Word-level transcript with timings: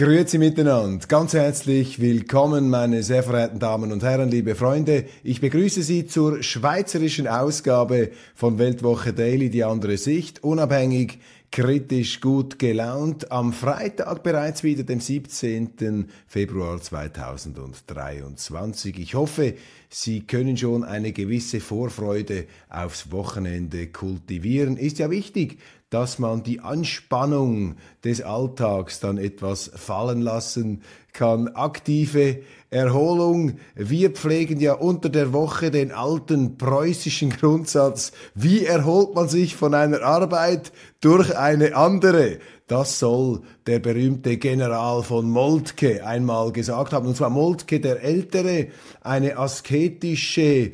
Grüezi 0.00 0.38
miteinander. 0.38 1.06
Ganz 1.08 1.34
herzlich 1.34 2.00
willkommen, 2.00 2.70
meine 2.70 3.02
sehr 3.02 3.22
verehrten 3.22 3.58
Damen 3.58 3.92
und 3.92 4.02
Herren, 4.02 4.30
liebe 4.30 4.54
Freunde. 4.54 5.04
Ich 5.22 5.42
begrüße 5.42 5.82
Sie 5.82 6.06
zur 6.06 6.42
schweizerischen 6.42 7.28
Ausgabe 7.28 8.10
von 8.34 8.58
Weltwoche 8.58 9.12
Daily, 9.12 9.50
die 9.50 9.62
andere 9.62 9.98
Sicht, 9.98 10.42
unabhängig, 10.42 11.18
kritisch, 11.52 12.22
gut 12.22 12.58
gelaunt. 12.58 13.30
Am 13.30 13.52
Freitag 13.52 14.22
bereits 14.22 14.62
wieder, 14.62 14.84
dem 14.84 15.00
17. 15.00 16.08
Februar 16.26 16.80
2023. 16.80 18.98
Ich 18.98 19.14
hoffe, 19.14 19.52
Sie 19.92 20.20
können 20.20 20.56
schon 20.56 20.84
eine 20.84 21.10
gewisse 21.10 21.58
Vorfreude 21.58 22.44
aufs 22.68 23.10
Wochenende 23.10 23.88
kultivieren. 23.88 24.76
Ist 24.76 25.00
ja 25.00 25.10
wichtig, 25.10 25.58
dass 25.90 26.20
man 26.20 26.44
die 26.44 26.60
Anspannung 26.60 27.74
des 28.04 28.22
Alltags 28.22 29.00
dann 29.00 29.18
etwas 29.18 29.68
fallen 29.74 30.20
lassen 30.20 30.82
kann. 31.12 31.48
Aktive 31.48 32.38
Erholung. 32.70 33.58
Wir 33.74 34.12
pflegen 34.12 34.60
ja 34.60 34.74
unter 34.74 35.08
der 35.08 35.32
Woche 35.32 35.72
den 35.72 35.90
alten 35.90 36.56
preußischen 36.56 37.30
Grundsatz, 37.30 38.12
wie 38.36 38.64
erholt 38.64 39.16
man 39.16 39.28
sich 39.28 39.56
von 39.56 39.74
einer 39.74 40.02
Arbeit 40.02 40.70
durch 41.00 41.36
eine 41.36 41.74
andere. 41.74 42.38
Das 42.70 43.00
soll 43.00 43.40
der 43.66 43.80
berühmte 43.80 44.36
General 44.36 45.02
von 45.02 45.28
Moltke 45.28 46.06
einmal 46.06 46.52
gesagt 46.52 46.92
haben. 46.92 47.08
Und 47.08 47.16
zwar 47.16 47.28
Moltke 47.28 47.80
der 47.80 48.00
Ältere, 48.00 48.68
eine 49.00 49.38
asketische 49.38 50.70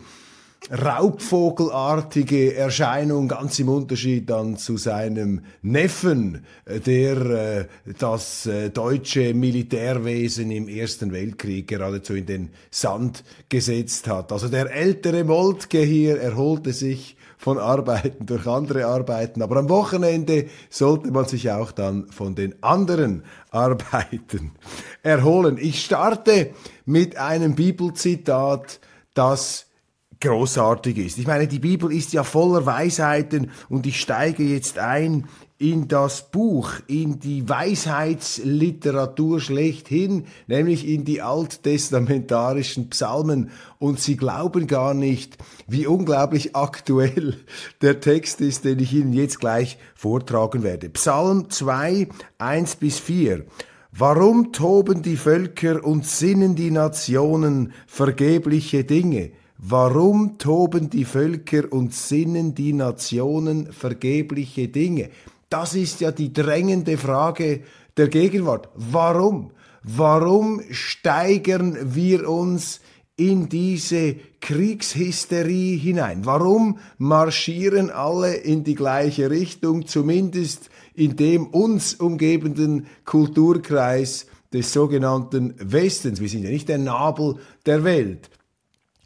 raubvogelartige 0.70 2.54
Erscheinung, 2.54 3.28
ganz 3.28 3.58
im 3.60 3.70
Unterschied 3.70 4.28
dann 4.28 4.58
zu 4.58 4.76
seinem 4.76 5.40
Neffen, 5.62 6.44
äh, 6.66 6.80
der 6.80 7.16
äh, 7.16 7.66
das 7.98 8.44
äh, 8.44 8.68
deutsche 8.68 9.32
Militärwesen 9.32 10.50
im 10.50 10.68
Ersten 10.68 11.12
Weltkrieg 11.12 11.66
geradezu 11.66 12.14
in 12.14 12.26
den 12.26 12.50
Sand 12.70 13.24
gesetzt 13.48 14.06
hat. 14.06 14.32
Also 14.32 14.48
der 14.48 14.70
ältere 14.70 15.24
Moltke 15.24 15.80
hier 15.80 16.20
erholte 16.20 16.74
sich 16.74 17.15
von 17.46 17.58
Arbeiten 17.58 18.26
durch 18.26 18.44
andere 18.48 18.86
Arbeiten, 18.86 19.40
aber 19.40 19.58
am 19.58 19.68
Wochenende 19.68 20.46
sollte 20.68 21.12
man 21.12 21.26
sich 21.26 21.48
auch 21.52 21.70
dann 21.70 22.10
von 22.10 22.34
den 22.34 22.60
anderen 22.60 23.22
Arbeiten 23.52 24.50
erholen. 25.04 25.56
Ich 25.56 25.84
starte 25.84 26.50
mit 26.86 27.16
einem 27.16 27.54
Bibelzitat, 27.54 28.80
das 29.14 29.66
großartig 30.20 30.98
ist. 30.98 31.18
Ich 31.18 31.28
meine, 31.28 31.46
die 31.46 31.60
Bibel 31.60 31.92
ist 31.92 32.12
ja 32.12 32.24
voller 32.24 32.66
Weisheiten 32.66 33.52
und 33.68 33.86
ich 33.86 34.00
steige 34.00 34.42
jetzt 34.42 34.80
ein 34.80 35.28
in 35.58 35.88
das 35.88 36.30
Buch, 36.30 36.72
in 36.86 37.18
die 37.18 37.48
Weisheitsliteratur 37.48 39.40
schlechthin, 39.40 40.26
nämlich 40.46 40.86
in 40.86 41.04
die 41.04 41.22
alttestamentarischen 41.22 42.90
Psalmen. 42.90 43.50
Und 43.78 43.98
Sie 43.98 44.16
glauben 44.16 44.66
gar 44.66 44.92
nicht, 44.92 45.38
wie 45.66 45.86
unglaublich 45.86 46.54
aktuell 46.54 47.38
der 47.80 48.00
Text 48.00 48.40
ist, 48.42 48.64
den 48.64 48.80
ich 48.80 48.92
Ihnen 48.92 49.14
jetzt 49.14 49.40
gleich 49.40 49.78
vortragen 49.94 50.62
werde. 50.62 50.90
Psalm 50.90 51.48
2, 51.48 52.08
1 52.38 52.76
bis 52.76 52.98
4. 52.98 53.46
Warum 53.92 54.52
toben 54.52 55.00
die 55.00 55.16
Völker 55.16 55.82
und 55.82 56.04
sinnen 56.04 56.54
die 56.54 56.70
Nationen 56.70 57.72
vergebliche 57.86 58.84
Dinge? 58.84 59.30
Warum 59.56 60.36
toben 60.36 60.90
die 60.90 61.06
Völker 61.06 61.72
und 61.72 61.94
sinnen 61.94 62.54
die 62.54 62.74
Nationen 62.74 63.72
vergebliche 63.72 64.68
Dinge? 64.68 65.08
Das 65.48 65.74
ist 65.74 66.00
ja 66.00 66.10
die 66.10 66.32
drängende 66.32 66.98
Frage 66.98 67.62
der 67.96 68.08
Gegenwart. 68.08 68.68
Warum? 68.74 69.52
Warum 69.82 70.60
steigern 70.70 71.94
wir 71.94 72.28
uns 72.28 72.80
in 73.16 73.48
diese 73.48 74.16
Kriegshysterie 74.40 75.76
hinein? 75.76 76.26
Warum 76.26 76.78
marschieren 76.98 77.90
alle 77.90 78.34
in 78.34 78.64
die 78.64 78.74
gleiche 78.74 79.30
Richtung, 79.30 79.86
zumindest 79.86 80.70
in 80.94 81.16
dem 81.16 81.46
uns 81.46 81.94
umgebenden 81.94 82.86
Kulturkreis 83.04 84.26
des 84.52 84.72
sogenannten 84.72 85.54
Westens? 85.58 86.20
Wir 86.20 86.28
sind 86.28 86.42
ja 86.42 86.50
nicht 86.50 86.68
der 86.68 86.78
Nabel 86.78 87.36
der 87.64 87.84
Welt. 87.84 88.28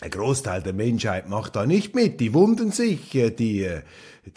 Der 0.00 0.08
Großteil 0.08 0.62
der 0.62 0.72
Menschheit 0.72 1.28
macht 1.28 1.56
da 1.56 1.66
nicht 1.66 1.94
mit. 1.94 2.20
Die 2.20 2.32
wunden 2.32 2.72
sich, 2.72 3.14
äh, 3.14 3.30
die, 3.30 3.64
äh, 3.64 3.82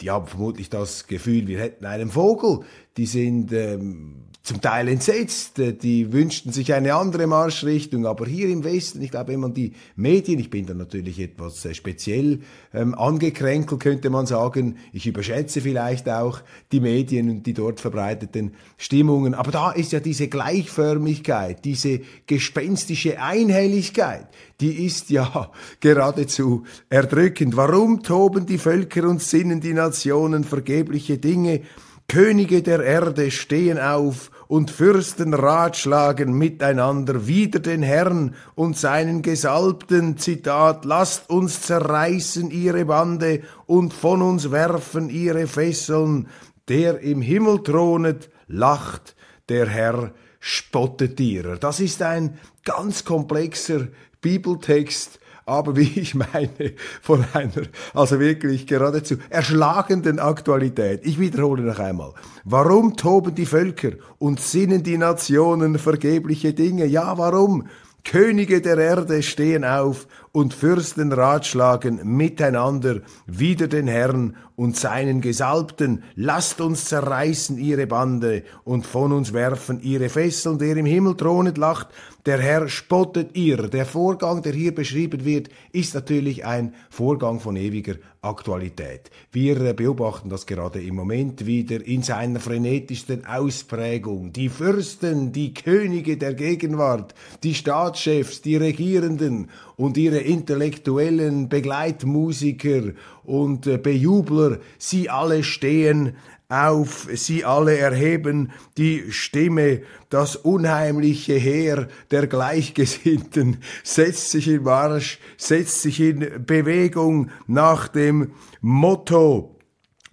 die 0.00 0.10
haben 0.10 0.26
vermutlich 0.26 0.70
das 0.70 1.06
Gefühl, 1.06 1.46
wir 1.46 1.58
hätten 1.60 1.84
einen 1.84 2.10
Vogel. 2.10 2.60
Die 2.96 3.06
sind 3.06 3.52
ähm, 3.52 4.24
zum 4.44 4.60
Teil 4.60 4.88
entsetzt, 4.88 5.58
äh, 5.58 5.72
die 5.72 6.12
wünschten 6.12 6.52
sich 6.52 6.74
eine 6.74 6.94
andere 6.94 7.26
Marschrichtung, 7.26 8.06
aber 8.06 8.26
hier 8.26 8.50
im 8.50 8.62
Westen, 8.62 9.00
ich 9.00 9.10
glaube, 9.10 9.32
wenn 9.32 9.40
man 9.40 9.54
die 9.54 9.72
Medien, 9.96 10.38
ich 10.38 10.50
bin 10.50 10.66
da 10.66 10.74
natürlich 10.74 11.18
etwas 11.18 11.64
äh, 11.64 11.72
speziell 11.72 12.40
ähm, 12.74 12.94
angekränkelt, 12.94 13.80
könnte 13.80 14.10
man 14.10 14.26
sagen, 14.26 14.76
ich 14.92 15.06
überschätze 15.06 15.62
vielleicht 15.62 16.10
auch 16.10 16.42
die 16.72 16.80
Medien 16.80 17.30
und 17.30 17.46
die 17.46 17.54
dort 17.54 17.80
verbreiteten 17.80 18.52
Stimmungen, 18.76 19.32
aber 19.32 19.50
da 19.50 19.72
ist 19.72 19.92
ja 19.92 20.00
diese 20.00 20.28
Gleichförmigkeit, 20.28 21.64
diese 21.64 22.00
gespenstische 22.26 23.22
Einhelligkeit, 23.22 24.26
die 24.60 24.84
ist 24.84 25.08
ja 25.08 25.52
geradezu 25.80 26.64
erdrückend. 26.90 27.56
Warum 27.56 28.02
toben 28.02 28.44
die 28.44 28.58
Völker 28.58 29.08
und 29.08 29.22
sinnen 29.22 29.62
die 29.62 29.72
Nationen 29.72 30.44
vergebliche 30.44 31.16
Dinge? 31.16 31.62
Könige 32.08 32.62
der 32.62 32.82
Erde 32.82 33.30
stehen 33.30 33.78
auf 33.78 34.30
und 34.46 34.70
Fürsten 34.70 35.34
ratschlagen 35.34 36.32
miteinander 36.34 37.26
wider 37.26 37.60
den 37.60 37.82
Herrn 37.82 38.34
und 38.54 38.76
seinen 38.76 39.22
Gesalbten, 39.22 40.18
Zitat, 40.18 40.84
lasst 40.84 41.30
uns 41.30 41.62
zerreißen 41.62 42.50
ihre 42.50 42.84
Bande 42.84 43.42
und 43.66 43.94
von 43.94 44.22
uns 44.22 44.50
werfen 44.50 45.08
ihre 45.08 45.46
Fesseln, 45.46 46.28
der 46.68 47.00
im 47.00 47.22
Himmel 47.22 47.62
thronet, 47.62 48.30
lacht, 48.46 49.16
der 49.48 49.66
Herr 49.66 50.12
spottet 50.40 51.18
ihrer. 51.20 51.56
Das 51.56 51.80
ist 51.80 52.02
ein 52.02 52.38
ganz 52.64 53.04
komplexer 53.04 53.88
Bibeltext, 54.20 55.18
aber 55.46 55.76
wie 55.76 56.00
ich 56.00 56.14
meine, 56.14 56.74
von 57.02 57.24
einer, 57.32 57.62
also 57.92 58.18
wirklich 58.20 58.66
geradezu 58.66 59.16
erschlagenden 59.30 60.18
Aktualität. 60.18 61.00
Ich 61.04 61.18
wiederhole 61.18 61.62
noch 61.62 61.78
einmal. 61.78 62.12
Warum 62.44 62.96
toben 62.96 63.34
die 63.34 63.46
Völker 63.46 63.92
und 64.18 64.40
sinnen 64.40 64.82
die 64.82 64.98
Nationen 64.98 65.78
vergebliche 65.78 66.54
Dinge? 66.54 66.86
Ja, 66.86 67.18
warum? 67.18 67.68
Könige 68.04 68.60
der 68.60 68.76
Erde 68.76 69.22
stehen 69.22 69.64
auf 69.64 70.06
und 70.34 70.52
Fürsten 70.52 71.12
ratschlagen 71.12 72.00
miteinander 72.16 73.02
wider 73.24 73.68
den 73.68 73.86
Herrn 73.86 74.34
und 74.56 74.76
seinen 74.76 75.20
Gesalbten. 75.20 76.02
Lasst 76.16 76.60
uns 76.60 76.86
zerreißen 76.86 77.56
ihre 77.56 77.86
Bande 77.86 78.42
und 78.64 78.84
von 78.84 79.12
uns 79.12 79.32
werfen 79.32 79.80
ihre 79.80 80.08
Fesseln, 80.08 80.58
der 80.58 80.76
im 80.76 80.86
Himmel 80.86 81.16
thronet, 81.16 81.56
lacht. 81.56 81.86
Der 82.26 82.40
Herr 82.40 82.68
spottet 82.68 83.36
ihr. 83.36 83.68
Der 83.68 83.86
Vorgang, 83.86 84.42
der 84.42 84.54
hier 84.54 84.74
beschrieben 84.74 85.24
wird, 85.24 85.50
ist 85.72 85.94
natürlich 85.94 86.44
ein 86.44 86.74
Vorgang 86.90 87.38
von 87.38 87.54
ewiger 87.54 87.94
Aktualität. 88.22 89.10
Wir 89.30 89.60
äh, 89.60 89.74
beobachten 89.74 90.30
das 90.30 90.46
gerade 90.46 90.82
im 90.82 90.94
Moment 90.94 91.44
wieder 91.44 91.84
in 91.86 92.02
seiner 92.02 92.40
frenetischsten 92.40 93.26
Ausprägung. 93.26 94.32
Die 94.32 94.48
Fürsten, 94.48 95.32
die 95.32 95.52
Könige 95.52 96.16
der 96.16 96.32
Gegenwart, 96.32 97.14
die 97.42 97.54
Staatschefs, 97.54 98.40
die 98.40 98.56
Regierenden 98.56 99.50
und 99.76 99.96
ihre 99.96 100.18
intellektuellen 100.18 101.48
Begleitmusiker 101.48 102.92
und 103.24 103.66
äh, 103.66 103.78
Bejubler, 103.78 104.58
sie 104.78 105.10
alle 105.10 105.42
stehen 105.42 106.16
auf, 106.48 107.08
sie 107.12 107.44
alle 107.44 107.76
erheben 107.76 108.52
die 108.76 109.10
Stimme, 109.10 109.82
das 110.10 110.36
unheimliche 110.36 111.34
Heer 111.34 111.88
der 112.10 112.26
Gleichgesinnten 112.26 113.58
setzt 113.82 114.30
sich 114.30 114.48
in 114.48 114.62
Marsch, 114.62 115.18
setzt 115.36 115.82
sich 115.82 116.00
in 116.00 116.44
Bewegung 116.46 117.30
nach 117.46 117.88
dem 117.88 118.32
Motto, 118.60 119.53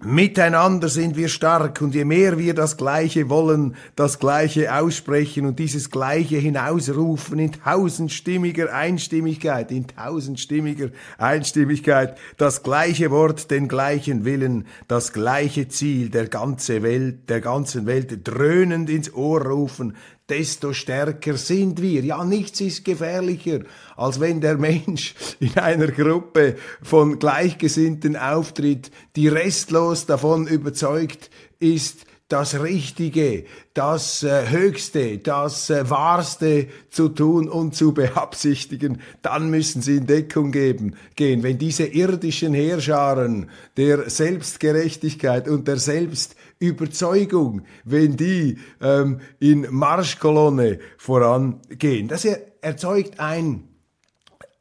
Miteinander 0.03 0.89
sind 0.89 1.15
wir 1.15 1.29
stark 1.29 1.79
und 1.79 1.93
je 1.93 2.05
mehr 2.05 2.39
wir 2.39 2.55
das 2.55 2.75
Gleiche 2.75 3.29
wollen, 3.29 3.75
das 3.95 4.17
Gleiche 4.17 4.73
aussprechen 4.73 5.45
und 5.45 5.59
dieses 5.59 5.91
Gleiche 5.91 6.37
hinausrufen 6.37 7.37
in 7.37 7.51
tausendstimmiger 7.51 8.73
Einstimmigkeit, 8.73 9.71
in 9.71 9.85
tausendstimmiger 9.85 10.89
Einstimmigkeit, 11.19 12.17
das 12.37 12.63
gleiche 12.63 13.11
Wort, 13.11 13.51
den 13.51 13.67
gleichen 13.67 14.25
Willen, 14.25 14.65
das 14.87 15.13
gleiche 15.13 15.67
Ziel 15.67 16.09
der 16.09 16.27
ganze 16.27 16.81
Welt, 16.81 17.29
der 17.29 17.39
ganzen 17.39 17.85
Welt 17.85 18.27
dröhnend 18.27 18.89
ins 18.89 19.13
Ohr 19.13 19.45
rufen, 19.45 19.95
desto 20.31 20.71
stärker 20.71 21.35
sind 21.35 21.81
wir. 21.81 22.03
Ja, 22.03 22.23
nichts 22.23 22.61
ist 22.61 22.85
gefährlicher, 22.85 23.59
als 23.97 24.19
wenn 24.21 24.39
der 24.39 24.57
Mensch 24.57 25.13
in 25.39 25.55
einer 25.57 25.87
Gruppe 25.87 26.55
von 26.81 27.19
Gleichgesinnten 27.19 28.15
auftritt, 28.15 28.91
die 29.17 29.27
restlos 29.27 30.05
davon 30.05 30.47
überzeugt 30.47 31.29
ist, 31.59 32.05
das 32.31 32.61
Richtige, 32.61 33.43
das 33.73 34.23
äh, 34.23 34.49
Höchste, 34.49 35.17
das 35.17 35.69
äh, 35.69 35.89
Wahrste 35.89 36.67
zu 36.89 37.09
tun 37.09 37.49
und 37.49 37.75
zu 37.75 37.93
beabsichtigen, 37.93 39.01
dann 39.21 39.49
müssen 39.49 39.81
sie 39.81 39.97
in 39.97 40.07
Deckung 40.07 40.53
geben, 40.53 40.95
gehen. 41.15 41.43
Wenn 41.43 41.57
diese 41.57 41.83
irdischen 41.83 42.53
Heerscharen 42.53 43.49
der 43.75 44.09
Selbstgerechtigkeit 44.09 45.49
und 45.49 45.67
der 45.67 45.77
Selbstüberzeugung, 46.61 47.63
wenn 47.83 48.15
die 48.15 48.57
ähm, 48.81 49.19
in 49.39 49.67
Marschkolonne 49.71 50.79
vorangehen, 50.97 52.07
das 52.07 52.25
erzeugt 52.61 53.19
ein 53.19 53.71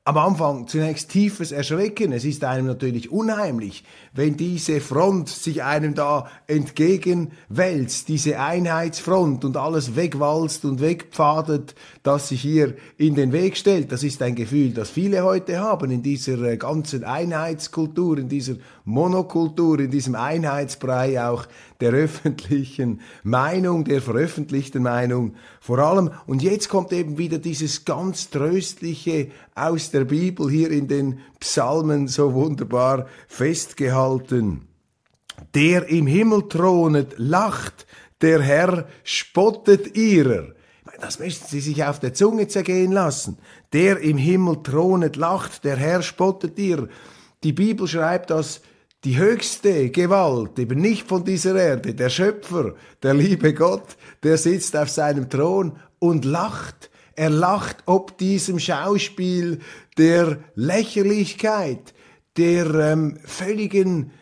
am 0.05 0.17
Anfang 0.17 0.67
zunächst 0.67 1.11
tiefes 1.11 1.53
Erschrecken. 1.53 2.11
Es 2.13 2.25
ist 2.25 2.43
einem 2.43 2.67
natürlich 2.67 3.13
unheimlich, 3.13 3.85
wenn 4.15 4.37
diese 4.37 4.81
Front 4.81 5.29
sich 5.29 5.63
einem 5.63 5.95
da 5.95 6.29
entgegenwälzt, 6.47 8.09
diese 8.09 8.41
Einheitsfront 8.41 9.45
und 9.45 9.59
alles 9.59 9.97
wegwalzt 9.97 10.65
und 10.65 10.81
wegpfadet, 10.81 11.75
das 12.03 12.29
sich 12.29 12.41
hier 12.41 12.75
in 12.97 13.15
den 13.15 13.33
Weg 13.33 13.59
stellt. 13.59 13.93
Das 13.93 14.03
ist 14.03 14.23
ein 14.23 14.35
Gefühl, 14.35 14.73
das 14.73 14.89
viele 14.89 15.23
heute 15.23 15.61
haben 15.61 15.91
in 15.91 16.03
dieser 16.03 16.41
äh, 16.43 16.57
ganzen 16.57 17.05
Einheitskultur, 17.05 18.19
in 18.19 18.29
dieser 18.29 18.55
Monokultur, 18.91 19.81
in 19.81 19.91
diesem 19.91 20.15
Einheitsbrei 20.15 21.25
auch 21.25 21.47
der 21.81 21.93
öffentlichen 21.93 23.01
Meinung, 23.23 23.85
der 23.85 24.03
veröffentlichten 24.03 24.83
Meinung 24.83 25.35
vor 25.61 25.79
allem. 25.79 26.11
Und 26.27 26.43
jetzt 26.43 26.69
kommt 26.69 26.93
eben 26.93 27.17
wieder 27.17 27.39
dieses 27.39 27.85
ganz 27.85 28.31
tröstliche 28.31 29.29
aus 29.55 29.91
der 29.91 30.05
Bibel 30.05 30.51
hier 30.51 30.71
in 30.71 30.89
den 30.89 31.21
Psalmen 31.39 32.09
so 32.09 32.35
wunderbar 32.35 33.07
festgehalten. 33.29 34.69
Der 35.55 35.89
im 35.89 36.07
Himmel 36.07 36.49
thronet, 36.49 37.15
lacht, 37.17 37.87
der 38.21 38.43
Herr 38.43 38.87
spottet 39.05 39.97
ihrer. 39.97 40.49
Das 41.01 41.19
müssen 41.19 41.47
Sie 41.47 41.61
sich 41.61 41.85
auf 41.85 41.99
der 41.99 42.13
Zunge 42.13 42.49
zergehen 42.49 42.93
lassen. 42.93 43.39
Der 43.73 43.99
im 44.01 44.19
Himmel 44.19 44.63
thronet, 44.63 45.17
lacht, 45.17 45.65
der 45.65 45.77
Herr 45.77 46.03
spottet 46.03 46.59
ihrer. 46.59 46.89
Die 47.43 47.55
Bibel 47.55 47.87
schreibt, 47.87 48.31
dass 48.31 48.61
die 49.05 49.19
höchste 49.19 49.91
Gewalt, 49.91 50.59
eben 50.59 50.81
nicht 50.81 51.09
von 51.09 51.25
dieser 51.25 51.57
Erde, 51.57 51.95
der 51.95 52.11
Schöpfer, 52.11 52.75
der 53.03 53.15
liebe 53.15 53.55
Gott, 53.55 53.97
der 54.23 54.37
sitzt 54.37 54.77
auf 54.77 54.91
seinem 54.91 55.31
Thron 55.31 55.79
und 55.99 56.25
lacht. 56.25 56.91
Er 57.15 57.31
lacht 57.31 57.79
ob 57.87 58.19
diesem 58.19 58.59
Schauspiel 58.59 59.61
der 59.97 60.39
Lächerlichkeit, 60.55 61.95
der 62.37 62.75
ähm, 62.75 63.19
völligen 63.25 64.13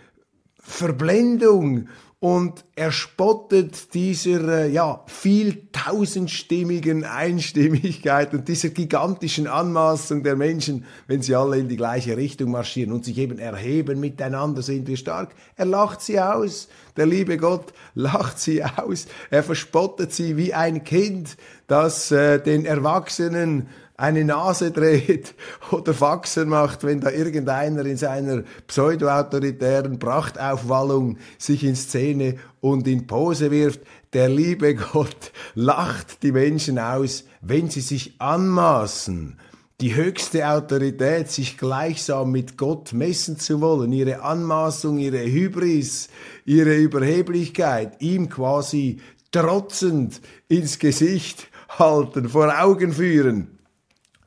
Verblendung 0.60 1.88
und 2.20 2.64
er 2.74 2.90
spottet 2.90 3.94
dieser 3.94 4.64
äh, 4.64 4.70
ja 4.70 5.04
viel 5.06 5.68
tausendstimmigen 5.70 7.04
Einstimmigkeit 7.04 8.34
und 8.34 8.48
dieser 8.48 8.70
gigantischen 8.70 9.46
Anmaßung 9.46 10.24
der 10.24 10.34
Menschen, 10.34 10.84
wenn 11.06 11.22
sie 11.22 11.36
alle 11.36 11.58
in 11.58 11.68
die 11.68 11.76
gleiche 11.76 12.16
Richtung 12.16 12.50
marschieren 12.50 12.92
und 12.92 13.04
sich 13.04 13.18
eben 13.18 13.38
erheben 13.38 14.00
miteinander 14.00 14.62
sind 14.62 14.88
wir 14.88 14.96
stark. 14.96 15.32
Er 15.54 15.66
lacht 15.66 16.02
sie 16.02 16.18
aus, 16.18 16.68
der 16.96 17.06
liebe 17.06 17.36
Gott 17.36 17.72
lacht 17.94 18.40
sie 18.40 18.64
aus, 18.64 19.06
er 19.30 19.44
verspottet 19.44 20.12
sie 20.12 20.36
wie 20.36 20.52
ein 20.52 20.82
Kind, 20.82 21.36
das 21.68 22.10
äh, 22.10 22.42
den 22.42 22.64
Erwachsenen 22.64 23.68
eine 23.98 24.24
Nase 24.24 24.70
dreht 24.70 25.34
oder 25.72 25.92
Faxen 25.92 26.48
macht, 26.48 26.84
wenn 26.84 27.00
da 27.00 27.10
irgendeiner 27.10 27.84
in 27.84 27.96
seiner 27.96 28.44
pseudo-autoritären 28.66 29.98
Prachtaufwallung 29.98 31.18
sich 31.36 31.64
in 31.64 31.76
Szene 31.76 32.36
und 32.60 32.86
in 32.86 33.06
Pose 33.06 33.50
wirft. 33.50 33.80
Der 34.12 34.28
liebe 34.28 34.76
Gott 34.76 35.32
lacht 35.54 36.22
die 36.22 36.32
Menschen 36.32 36.78
aus, 36.78 37.24
wenn 37.42 37.68
sie 37.68 37.80
sich 37.80 38.14
anmaßen, 38.20 39.36
die 39.80 39.94
höchste 39.94 40.48
Autorität, 40.48 41.30
sich 41.30 41.58
gleichsam 41.58 42.30
mit 42.30 42.56
Gott 42.56 42.92
messen 42.92 43.38
zu 43.38 43.60
wollen, 43.60 43.92
ihre 43.92 44.22
Anmaßung, 44.22 44.98
ihre 44.98 45.24
Hybris, 45.24 46.08
ihre 46.44 46.76
Überheblichkeit, 46.76 48.00
ihm 48.00 48.28
quasi 48.28 49.00
trotzend 49.32 50.20
ins 50.46 50.78
Gesicht 50.78 51.48
halten, 51.68 52.28
vor 52.28 52.60
Augen 52.60 52.92
führen 52.92 53.57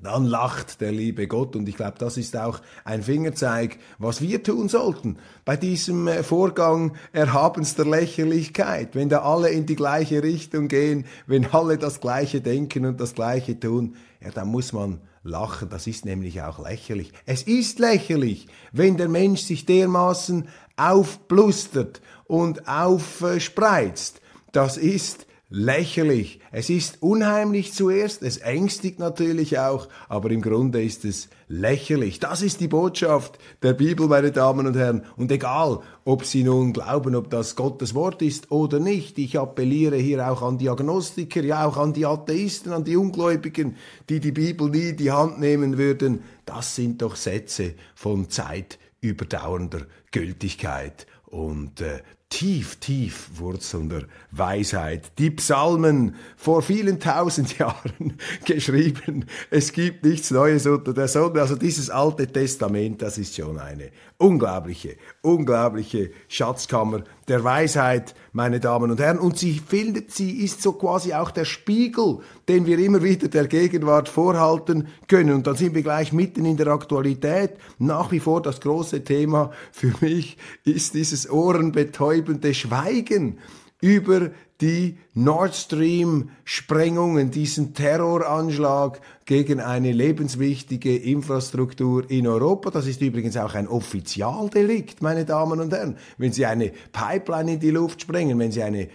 dann 0.01 0.25
lacht 0.25 0.81
der 0.81 0.91
liebe 0.91 1.27
Gott. 1.27 1.55
Und 1.55 1.69
ich 1.69 1.75
glaube, 1.75 1.95
das 1.99 2.17
ist 2.17 2.35
auch 2.35 2.59
ein 2.83 3.03
Fingerzeig, 3.03 3.77
was 3.99 4.21
wir 4.21 4.43
tun 4.43 4.67
sollten 4.69 5.17
bei 5.45 5.57
diesem 5.57 6.07
äh, 6.07 6.23
Vorgang 6.23 6.93
erhabenster 7.13 7.85
Lächerlichkeit. 7.85 8.95
Wenn 8.95 9.09
da 9.09 9.21
alle 9.21 9.49
in 9.49 9.65
die 9.65 9.75
gleiche 9.75 10.23
Richtung 10.23 10.67
gehen, 10.67 11.05
wenn 11.27 11.45
alle 11.47 11.77
das 11.77 11.99
Gleiche 11.99 12.41
denken 12.41 12.85
und 12.85 12.99
das 12.99 13.13
Gleiche 13.13 13.59
tun, 13.59 13.95
ja, 14.21 14.31
dann 14.31 14.47
muss 14.47 14.73
man 14.73 15.01
lachen. 15.23 15.69
Das 15.69 15.87
ist 15.87 16.05
nämlich 16.05 16.41
auch 16.41 16.59
lächerlich. 16.59 17.11
Es 17.25 17.43
ist 17.43 17.79
lächerlich, 17.79 18.47
wenn 18.71 18.97
der 18.97 19.09
Mensch 19.09 19.41
sich 19.41 19.65
dermaßen 19.65 20.47
aufblustert 20.77 22.01
und 22.25 22.67
aufspreizt. 22.67 24.21
Das 24.51 24.77
ist 24.77 25.27
lächerlich. 25.51 26.39
Es 26.51 26.69
ist 26.69 27.03
unheimlich 27.03 27.73
zuerst, 27.73 28.23
es 28.23 28.37
ängstigt 28.37 28.99
natürlich 28.99 29.59
auch, 29.59 29.89
aber 30.07 30.31
im 30.31 30.41
Grunde 30.41 30.81
ist 30.81 31.03
es 31.03 31.27
lächerlich. 31.49 32.19
Das 32.19 32.41
ist 32.41 32.61
die 32.61 32.69
Botschaft 32.69 33.37
der 33.61 33.73
Bibel, 33.73 34.07
meine 34.07 34.31
Damen 34.31 34.65
und 34.65 34.77
Herren. 34.77 35.03
Und 35.17 35.29
egal, 35.29 35.81
ob 36.05 36.23
Sie 36.23 36.43
nun 36.43 36.71
glauben, 36.71 37.15
ob 37.15 37.29
das 37.29 37.57
Gottes 37.57 37.93
Wort 37.93 38.21
ist 38.21 38.49
oder 38.49 38.79
nicht, 38.79 39.19
ich 39.19 39.37
appelliere 39.37 39.97
hier 39.97 40.31
auch 40.31 40.41
an 40.41 40.57
die 40.57 40.69
Agnostiker, 40.69 41.43
ja 41.43 41.65
auch 41.65 41.75
an 41.75 41.91
die 41.91 42.05
Atheisten, 42.05 42.71
an 42.71 42.85
die 42.85 42.95
Ungläubigen, 42.95 43.75
die 44.09 44.21
die 44.21 44.31
Bibel 44.31 44.69
nie 44.69 44.93
die 44.93 45.11
Hand 45.11 45.39
nehmen 45.41 45.77
würden. 45.77 46.23
Das 46.45 46.75
sind 46.77 47.01
doch 47.01 47.17
Sätze 47.17 47.73
von 47.93 48.29
zeitüberdauernder 48.29 49.81
Gültigkeit. 50.11 51.07
Und 51.25 51.81
äh, 51.81 51.99
tief, 52.31 52.77
tief 52.77 53.29
wurzelnder 53.35 54.03
Weisheit. 54.31 55.11
Die 55.19 55.29
Psalmen 55.29 56.15
vor 56.37 56.63
vielen 56.63 56.99
tausend 56.99 57.57
Jahren 57.59 58.17
geschrieben. 58.45 59.25
Es 59.51 59.71
gibt 59.71 60.03
nichts 60.03 60.31
Neues 60.31 60.65
unter 60.65 60.93
der 60.93 61.07
Sonne. 61.07 61.41
Also 61.41 61.55
dieses 61.55 61.91
alte 61.91 62.25
Testament, 62.25 63.01
das 63.01 63.19
ist 63.19 63.35
schon 63.35 63.59
eine 63.59 63.91
unglaubliche, 64.17 64.95
unglaubliche 65.21 66.11
Schatzkammer 66.27 67.03
der 67.27 67.43
Weisheit, 67.43 68.15
meine 68.33 68.59
Damen 68.59 68.89
und 68.89 68.99
Herren. 68.99 69.19
Und 69.19 69.37
sie 69.37 69.59
findet, 69.59 70.11
sie 70.11 70.43
ist 70.43 70.61
so 70.61 70.73
quasi 70.73 71.13
auch 71.13 71.31
der 71.31 71.45
Spiegel, 71.45 72.19
den 72.47 72.65
wir 72.65 72.79
immer 72.79 73.03
wieder 73.03 73.27
der 73.27 73.47
Gegenwart 73.47 74.09
vorhalten 74.09 74.87
können. 75.07 75.35
Und 75.35 75.47
dann 75.47 75.55
sind 75.55 75.75
wir 75.75 75.83
gleich 75.83 76.11
mitten 76.11 76.45
in 76.45 76.57
der 76.57 76.67
Aktualität. 76.67 77.51
Nach 77.77 78.11
wie 78.11 78.19
vor 78.19 78.41
das 78.41 78.61
große 78.61 79.03
Thema 79.03 79.51
für 79.71 79.93
mich 80.01 80.37
ist 80.63 80.95
dieses 80.95 81.29
ohrenbetäubende 81.29 82.53
Schweigen 82.53 83.37
über 83.79 84.31
die 84.61 84.97
Nord 85.13 85.55
Stream-Sprengungen, 85.55 87.31
diesen 87.31 87.73
Terroranschlag 87.73 89.01
gegen 89.25 89.59
eine 89.59 89.91
lebenswichtige 89.91 90.95
Infrastruktur 90.95 92.09
in 92.09 92.27
Europa. 92.27 92.69
Das 92.69 92.87
ist 92.87 93.01
übrigens 93.01 93.35
auch 93.37 93.55
ein 93.55 93.67
Offizialdelikt, 93.67 95.01
meine 95.01 95.25
Damen 95.25 95.59
und 95.59 95.73
Herren. 95.73 95.97
Wenn 96.17 96.31
Sie 96.31 96.45
eine 96.45 96.71
Pipeline 96.91 97.53
in 97.53 97.59
die 97.59 97.71
Luft 97.71 98.01
sprengen, 98.01 98.37
wenn 98.39 98.51
Sie 98.51 98.63
eine 98.63 98.87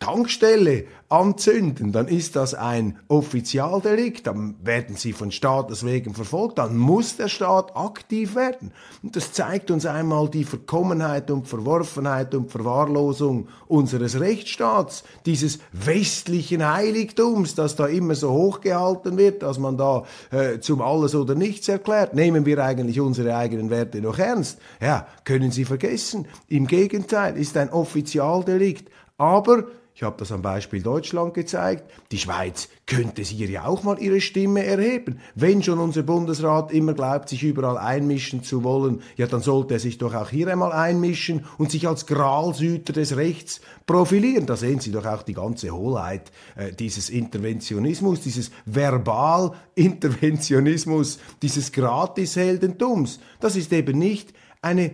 Tankstelle 0.00 0.84
anzünden, 1.08 1.92
dann 1.92 2.08
ist 2.08 2.36
das 2.36 2.52
ein 2.52 2.98
Offizialdelikt, 3.08 4.26
dann 4.26 4.56
werden 4.62 4.96
sie 4.96 5.12
von 5.12 5.30
Staates 5.30 5.86
wegen 5.86 6.14
verfolgt, 6.14 6.58
dann 6.58 6.76
muss 6.76 7.16
der 7.16 7.28
Staat 7.28 7.76
aktiv 7.76 8.34
werden. 8.34 8.72
Und 9.02 9.16
das 9.16 9.32
zeigt 9.32 9.70
uns 9.70 9.86
einmal 9.86 10.28
die 10.28 10.44
Verkommenheit 10.44 11.30
und 11.30 11.48
Verworfenheit 11.48 12.34
und 12.34 12.50
Verwahrlosung 12.50 13.48
unseres 13.68 14.20
Rechtsstaats, 14.20 15.04
dieses 15.24 15.60
westlichen 15.72 16.70
Heiligtums, 16.70 17.54
das 17.54 17.76
da 17.76 17.86
immer 17.86 18.14
so 18.14 18.30
hochgehalten 18.30 19.16
wird, 19.16 19.42
dass 19.42 19.58
man 19.58 19.78
da 19.78 20.04
äh, 20.30 20.58
zum 20.58 20.82
Alles 20.82 21.14
oder 21.14 21.34
Nichts 21.34 21.68
erklärt. 21.68 22.14
Nehmen 22.14 22.44
wir 22.44 22.62
eigentlich 22.62 23.00
unsere 23.00 23.34
eigenen 23.34 23.70
Werte 23.70 24.02
noch 24.02 24.18
ernst? 24.18 24.58
Ja, 24.80 25.06
können 25.24 25.52
Sie 25.52 25.64
vergessen. 25.64 26.26
Im 26.48 26.66
Gegenteil, 26.66 27.36
ist 27.38 27.56
ein 27.56 27.70
Offizialdelikt. 27.70 28.90
Aber 29.18 29.64
ich 29.98 30.04
habe 30.04 30.16
das 30.16 30.30
am 30.30 30.42
Beispiel 30.42 30.80
Deutschland 30.80 31.34
gezeigt. 31.34 31.90
Die 32.12 32.18
Schweiz 32.18 32.68
könnte 32.86 33.22
hier 33.22 33.50
ja 33.50 33.64
auch 33.64 33.82
mal 33.82 33.98
ihre 33.98 34.20
Stimme 34.20 34.64
erheben. 34.64 35.18
Wenn 35.34 35.60
schon 35.60 35.80
unser 35.80 36.04
Bundesrat 36.04 36.70
immer 36.70 36.94
glaubt, 36.94 37.28
sich 37.28 37.42
überall 37.42 37.76
einmischen 37.76 38.44
zu 38.44 38.62
wollen, 38.62 39.02
ja, 39.16 39.26
dann 39.26 39.40
sollte 39.40 39.74
er 39.74 39.80
sich 39.80 39.98
doch 39.98 40.14
auch 40.14 40.30
hier 40.30 40.46
einmal 40.46 40.70
einmischen 40.70 41.46
und 41.58 41.72
sich 41.72 41.88
als 41.88 42.06
Gralsüter 42.06 42.92
des 42.92 43.16
Rechts 43.16 43.60
profilieren. 43.86 44.46
Da 44.46 44.56
sehen 44.56 44.78
Sie 44.78 44.92
doch 44.92 45.04
auch 45.04 45.24
die 45.24 45.34
ganze 45.34 45.72
Hohlheit 45.72 46.30
äh, 46.54 46.72
dieses 46.72 47.10
Interventionismus, 47.10 48.20
dieses 48.20 48.52
Verbalinterventionismus, 48.66 51.18
dieses 51.42 51.72
Gratisheldentums. 51.72 53.18
Das 53.40 53.56
ist 53.56 53.72
eben 53.72 53.98
nicht 53.98 54.32
eine 54.62 54.92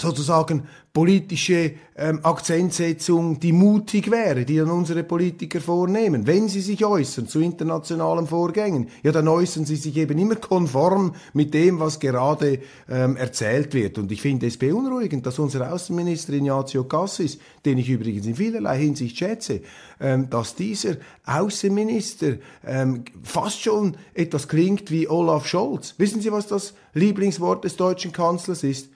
sozusagen 0.00 0.68
politische 0.98 1.74
ähm, 1.96 2.18
Akzentsetzung, 2.24 3.38
die 3.38 3.52
mutig 3.52 4.10
wäre, 4.10 4.44
die 4.44 4.56
dann 4.56 4.68
unsere 4.68 5.04
Politiker 5.04 5.60
vornehmen. 5.60 6.26
Wenn 6.26 6.48
sie 6.48 6.60
sich 6.60 6.84
äußern 6.84 7.28
zu 7.28 7.38
internationalen 7.38 8.26
Vorgängen, 8.26 8.88
ja, 9.04 9.12
dann 9.12 9.28
äußern 9.28 9.64
sie 9.64 9.76
sich 9.76 9.96
eben 9.96 10.18
immer 10.18 10.34
konform 10.34 11.14
mit 11.34 11.54
dem, 11.54 11.78
was 11.78 12.00
gerade 12.00 12.58
ähm, 12.88 13.16
erzählt 13.16 13.74
wird. 13.74 13.96
Und 13.98 14.10
ich 14.10 14.20
finde 14.20 14.48
es 14.48 14.56
beunruhigend, 14.56 15.24
dass 15.24 15.38
unser 15.38 15.72
Außenminister 15.72 16.32
Ignazio 16.32 16.82
Cassis, 16.82 17.38
den 17.64 17.78
ich 17.78 17.88
übrigens 17.88 18.26
in 18.26 18.34
vielerlei 18.34 18.80
Hinsicht 18.80 19.16
schätze, 19.16 19.60
ähm, 20.00 20.28
dass 20.28 20.56
dieser 20.56 20.96
Außenminister 21.26 22.38
ähm, 22.66 23.04
fast 23.22 23.62
schon 23.62 23.96
etwas 24.14 24.48
klingt 24.48 24.90
wie 24.90 25.08
Olaf 25.08 25.46
Scholz. 25.46 25.94
Wissen 25.98 26.20
Sie, 26.20 26.32
was 26.32 26.48
das 26.48 26.74
Lieblingswort 26.92 27.62
des 27.62 27.76
deutschen 27.76 28.10
Kanzlers 28.10 28.64
ist? 28.64 28.88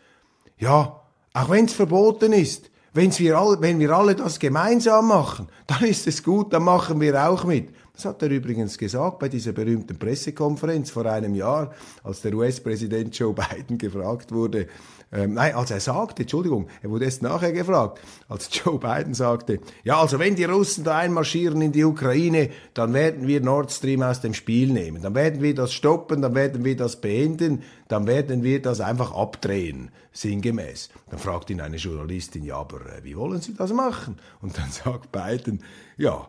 Ja, 0.58 1.01
auch 1.34 1.50
wenn 1.50 1.64
es 1.64 1.72
verboten 1.72 2.32
ist, 2.32 2.70
wenn's 2.92 3.18
wir 3.18 3.38
alle, 3.38 3.60
wenn 3.60 3.78
wir 3.78 3.90
alle 3.90 4.14
das 4.14 4.38
gemeinsam 4.38 5.08
machen, 5.08 5.48
dann 5.66 5.84
ist 5.84 6.06
es 6.06 6.22
gut, 6.22 6.52
dann 6.52 6.64
machen 6.64 7.00
wir 7.00 7.28
auch 7.28 7.44
mit. 7.44 7.70
Das 7.94 8.06
hat 8.06 8.22
er 8.22 8.30
übrigens 8.30 8.78
gesagt 8.78 9.18
bei 9.18 9.28
dieser 9.28 9.52
berühmten 9.52 9.98
Pressekonferenz 9.98 10.90
vor 10.90 11.04
einem 11.06 11.34
Jahr, 11.34 11.72
als 12.02 12.22
der 12.22 12.34
US-Präsident 12.34 13.16
Joe 13.16 13.34
Biden 13.34 13.76
gefragt 13.78 14.32
wurde, 14.32 14.66
ähm, 15.12 15.34
nein, 15.34 15.54
als 15.54 15.70
er 15.70 15.80
sagte, 15.80 16.22
Entschuldigung, 16.22 16.68
er 16.82 16.90
wurde 16.90 17.04
erst 17.04 17.20
nachher 17.20 17.52
gefragt, 17.52 18.00
als 18.28 18.48
Joe 18.64 18.78
Biden 18.78 19.12
sagte, 19.12 19.60
ja, 19.84 20.00
also 20.00 20.18
wenn 20.18 20.36
die 20.36 20.44
Russen 20.44 20.84
da 20.84 20.96
einmarschieren 20.96 21.60
in 21.60 21.70
die 21.72 21.84
Ukraine, 21.84 22.48
dann 22.72 22.94
werden 22.94 23.26
wir 23.26 23.42
Nord 23.42 23.70
Stream 23.70 24.02
aus 24.02 24.22
dem 24.22 24.32
Spiel 24.32 24.72
nehmen, 24.72 25.02
dann 25.02 25.14
werden 25.14 25.42
wir 25.42 25.54
das 25.54 25.74
stoppen, 25.74 26.22
dann 26.22 26.34
werden 26.34 26.64
wir 26.64 26.76
das 26.76 26.96
beenden, 26.96 27.62
dann 27.88 28.06
werden 28.06 28.42
wir 28.42 28.62
das 28.62 28.80
einfach 28.80 29.14
abdrehen, 29.14 29.90
sinngemäß. 30.12 30.88
Dann 31.10 31.18
fragt 31.18 31.50
ihn 31.50 31.60
eine 31.60 31.76
Journalistin, 31.76 32.44
ja, 32.44 32.56
aber 32.56 32.80
äh, 32.80 33.04
wie 33.04 33.16
wollen 33.16 33.42
Sie 33.42 33.54
das 33.54 33.72
machen? 33.72 34.18
Und 34.40 34.56
dann 34.56 34.70
sagt 34.84 35.12
Biden, 35.12 35.62
ja, 35.98 36.26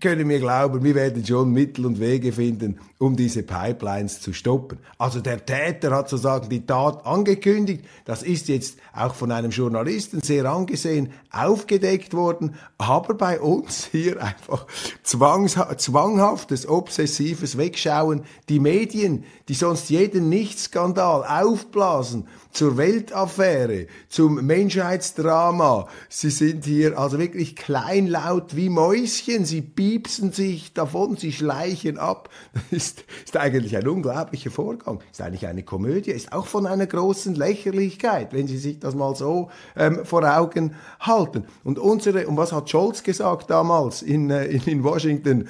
können 0.00 0.26
mir 0.26 0.40
glauben, 0.40 0.82
wir 0.82 0.94
werden 0.96 1.24
schon 1.24 1.52
Mittel 1.52 1.86
und 1.86 2.00
Wege 2.00 2.32
finden, 2.32 2.80
um 2.98 3.14
diese 3.14 3.44
Pipelines 3.44 4.20
zu 4.20 4.32
stoppen. 4.32 4.78
Also 4.98 5.20
der 5.20 5.46
Täter 5.46 5.92
hat 5.92 6.08
sozusagen 6.08 6.48
die 6.48 6.66
Tat 6.66 7.06
angekündigt. 7.06 7.84
Das 8.04 8.24
ist 8.24 8.48
jetzt 8.48 8.78
auch 8.92 9.14
von 9.14 9.30
einem 9.30 9.52
Journalisten 9.52 10.20
sehr 10.20 10.46
angesehen 10.46 11.12
aufgedeckt 11.30 12.12
worden. 12.14 12.56
Aber 12.76 13.14
bei 13.14 13.40
uns 13.40 13.86
hier 13.92 14.20
einfach 14.20 14.66
zwanghaftes, 15.04 16.68
obsessives 16.68 17.56
Wegschauen. 17.56 18.22
Die 18.48 18.58
Medien, 18.58 19.24
die 19.48 19.54
sonst 19.54 19.90
jeden 19.90 20.28
Nichtskandal 20.28 21.24
aufblasen, 21.24 22.26
zur 22.50 22.76
Weltaffäre, 22.76 23.86
zum 24.08 24.44
Menschheitsdrama. 24.44 25.86
Sie 26.08 26.30
sind 26.30 26.64
hier 26.64 26.98
also 26.98 27.18
wirklich 27.18 27.54
kleinlaut 27.54 28.56
wie 28.56 28.68
Mäuschen. 28.68 29.44
Sie 29.44 29.67
piepsen 29.74 30.32
sich 30.32 30.72
davon, 30.72 31.16
sie 31.16 31.32
schleichen 31.32 31.98
ab. 31.98 32.28
Das 32.52 32.62
ist, 32.70 33.04
ist 33.24 33.36
eigentlich 33.36 33.76
ein 33.76 33.86
unglaublicher 33.86 34.50
Vorgang. 34.50 35.00
Ist 35.10 35.20
eigentlich 35.20 35.46
eine 35.46 35.62
Komödie, 35.62 36.10
ist 36.10 36.32
auch 36.32 36.46
von 36.46 36.66
einer 36.66 36.86
großen 36.86 37.34
Lächerlichkeit, 37.34 38.32
wenn 38.32 38.46
Sie 38.46 38.58
sich 38.58 38.78
das 38.80 38.94
mal 38.94 39.14
so 39.14 39.50
ähm, 39.76 40.04
vor 40.04 40.24
Augen 40.24 40.74
halten. 41.00 41.44
Und 41.64 41.78
unsere, 41.78 42.26
und 42.26 42.36
was 42.36 42.52
hat 42.52 42.70
Scholz 42.70 43.02
gesagt 43.02 43.50
damals 43.50 44.02
in, 44.02 44.30
äh, 44.30 44.46
in, 44.46 44.62
in 44.64 44.84
Washington? 44.84 45.48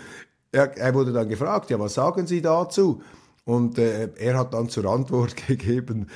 Er, 0.53 0.77
er 0.77 0.95
wurde 0.95 1.13
dann 1.13 1.29
gefragt, 1.29 1.71
ja, 1.71 1.79
was 1.79 1.95
sagen 1.95 2.27
Sie 2.27 2.43
dazu? 2.43 3.03
Und 3.45 3.79
äh, 3.79 4.11
er 4.19 4.39
hat 4.39 4.55
dann 4.55 4.69
zur 4.69 4.85
Antwort 4.87 5.37
gegeben, 5.47 6.09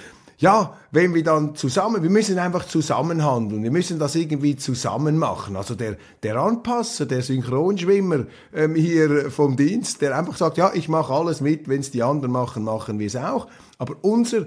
ja, 0.43 0.77
wenn 0.91 1.15
wir 1.15 1.23
dann 1.23 1.55
zusammen, 1.55 2.03
wir 2.03 2.11
müssen 2.11 2.37
einfach 2.37 2.67
zusammenhandeln, 2.67 3.63
wir 3.63 3.71
müssen 3.71 4.01
das 4.01 4.17
irgendwie 4.17 4.57
zusammen 4.57 5.17
machen. 5.17 5.55
Also 5.55 5.77
der, 5.77 5.97
der 6.25 6.37
Anpasser, 6.37 7.07
der 7.07 7.23
Synchronschwimmer 7.23 8.27
ähm, 8.53 8.75
hier 8.75 9.31
vom 9.31 9.57
Dienst, 9.57 10.03
der 10.03 10.19
einfach 10.19 10.37
sagt, 10.37 10.57
ja, 10.59 10.73
ich 10.75 10.89
mache 10.89 11.15
alles 11.15 11.41
mit, 11.41 11.69
wenn 11.69 11.81
es 11.81 11.93
die 11.93 12.03
anderen 12.03 12.33
machen, 12.33 12.65
machen 12.65 12.99
wir 12.99 13.07
es 13.07 13.15
auch. 13.15 13.47
Aber 13.79 13.95
unser 14.03 14.47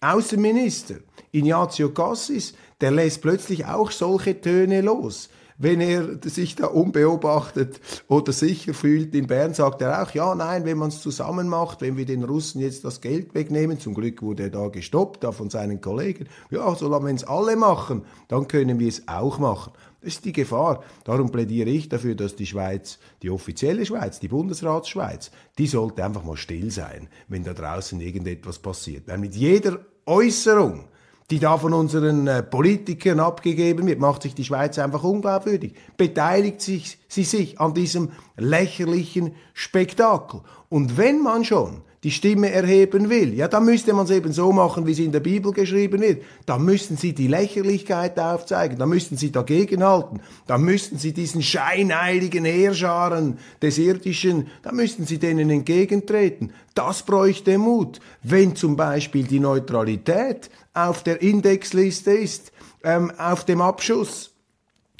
Außenminister, 0.00 0.96
Ignazio 1.30 1.90
Cassis, 1.90 2.54
der 2.80 2.90
lässt 2.90 3.22
plötzlich 3.22 3.66
auch 3.66 3.92
solche 3.92 4.40
Töne 4.40 4.80
los 4.80 5.28
wenn 5.58 5.80
er 5.80 6.18
sich 6.22 6.54
da 6.54 6.66
unbeobachtet 6.68 7.80
oder 8.06 8.32
sicher 8.32 8.74
fühlt. 8.74 9.14
In 9.14 9.26
Bern 9.26 9.54
sagt 9.54 9.82
er 9.82 10.02
auch, 10.02 10.12
ja, 10.12 10.34
nein, 10.34 10.64
wenn 10.64 10.78
man 10.78 10.88
es 10.88 11.02
zusammen 11.02 11.48
macht, 11.48 11.80
wenn 11.80 11.96
wir 11.96 12.06
den 12.06 12.22
Russen 12.22 12.60
jetzt 12.60 12.84
das 12.84 13.00
Geld 13.00 13.34
wegnehmen, 13.34 13.80
zum 13.80 13.94
Glück 13.94 14.22
wurde 14.22 14.44
er 14.44 14.50
da 14.50 14.68
gestoppt, 14.68 15.24
da 15.24 15.32
von 15.32 15.50
seinen 15.50 15.80
Kollegen, 15.80 16.28
ja, 16.50 16.74
solange 16.76 17.08
wir 17.08 17.14
es 17.14 17.24
alle 17.24 17.56
machen, 17.56 18.04
dann 18.28 18.46
können 18.46 18.78
wir 18.78 18.88
es 18.88 19.08
auch 19.08 19.38
machen. 19.38 19.72
Das 20.00 20.14
ist 20.14 20.24
die 20.24 20.32
Gefahr. 20.32 20.84
Darum 21.02 21.32
plädiere 21.32 21.70
ich 21.70 21.88
dafür, 21.88 22.14
dass 22.14 22.36
die 22.36 22.46
Schweiz, 22.46 23.00
die 23.22 23.30
offizielle 23.30 23.84
Schweiz, 23.84 24.20
die 24.20 24.28
Bundesratsschweiz, 24.28 25.32
die 25.58 25.66
sollte 25.66 26.04
einfach 26.04 26.22
mal 26.22 26.36
still 26.36 26.70
sein, 26.70 27.08
wenn 27.26 27.42
da 27.42 27.52
draußen 27.52 28.00
irgendetwas 28.00 28.60
passiert. 28.60 29.08
Weil 29.08 29.18
mit 29.18 29.34
jeder 29.34 29.80
Äußerung, 30.06 30.84
die 31.30 31.38
da 31.38 31.58
von 31.58 31.74
unseren 31.74 32.26
äh, 32.26 32.42
Politikern 32.42 33.20
abgegeben 33.20 33.86
wird, 33.86 34.00
macht 34.00 34.22
sich 34.22 34.34
die 34.34 34.44
Schweiz 34.44 34.78
einfach 34.78 35.04
unglaubwürdig. 35.04 35.74
Beteiligt 35.96 36.60
sich, 36.60 36.98
sie 37.08 37.24
sich 37.24 37.60
an 37.60 37.74
diesem 37.74 38.12
lächerlichen 38.36 39.34
Spektakel. 39.52 40.40
Und 40.68 40.96
wenn 40.96 41.22
man 41.22 41.44
schon 41.44 41.82
die 42.04 42.12
Stimme 42.12 42.50
erheben 42.52 43.10
will, 43.10 43.34
ja, 43.34 43.48
dann 43.48 43.64
müsste 43.64 43.92
man 43.92 44.04
es 44.04 44.12
eben 44.12 44.32
so 44.32 44.52
machen, 44.52 44.86
wie 44.86 44.92
es 44.92 45.00
in 45.00 45.10
der 45.10 45.20
Bibel 45.20 45.52
geschrieben 45.52 46.00
wird. 46.00 46.22
Dann 46.46 46.64
müssten 46.64 46.96
sie 46.96 47.12
die 47.12 47.26
Lächerlichkeit 47.26 48.18
aufzeigen, 48.20 48.78
dann 48.78 48.88
müssten 48.88 49.16
sie 49.16 49.32
dagegenhalten, 49.32 50.20
dann 50.46 50.62
müssten 50.62 50.98
sie 50.98 51.12
diesen 51.12 51.42
scheinheiligen 51.42 52.44
Heerscharen 52.44 53.38
des 53.60 53.78
Irdischen, 53.78 54.46
dann 54.62 54.76
müssten 54.76 55.06
sie 55.06 55.18
denen 55.18 55.50
entgegentreten. 55.50 56.52
Das 56.74 57.02
bräuchte 57.02 57.58
Mut. 57.58 57.98
Wenn 58.22 58.54
zum 58.54 58.76
Beispiel 58.76 59.24
die 59.24 59.40
Neutralität 59.40 60.50
auf 60.74 61.02
der 61.02 61.20
Indexliste 61.20 62.12
ist, 62.12 62.52
ähm, 62.84 63.10
auf 63.18 63.44
dem 63.44 63.60
Abschuss, 63.60 64.30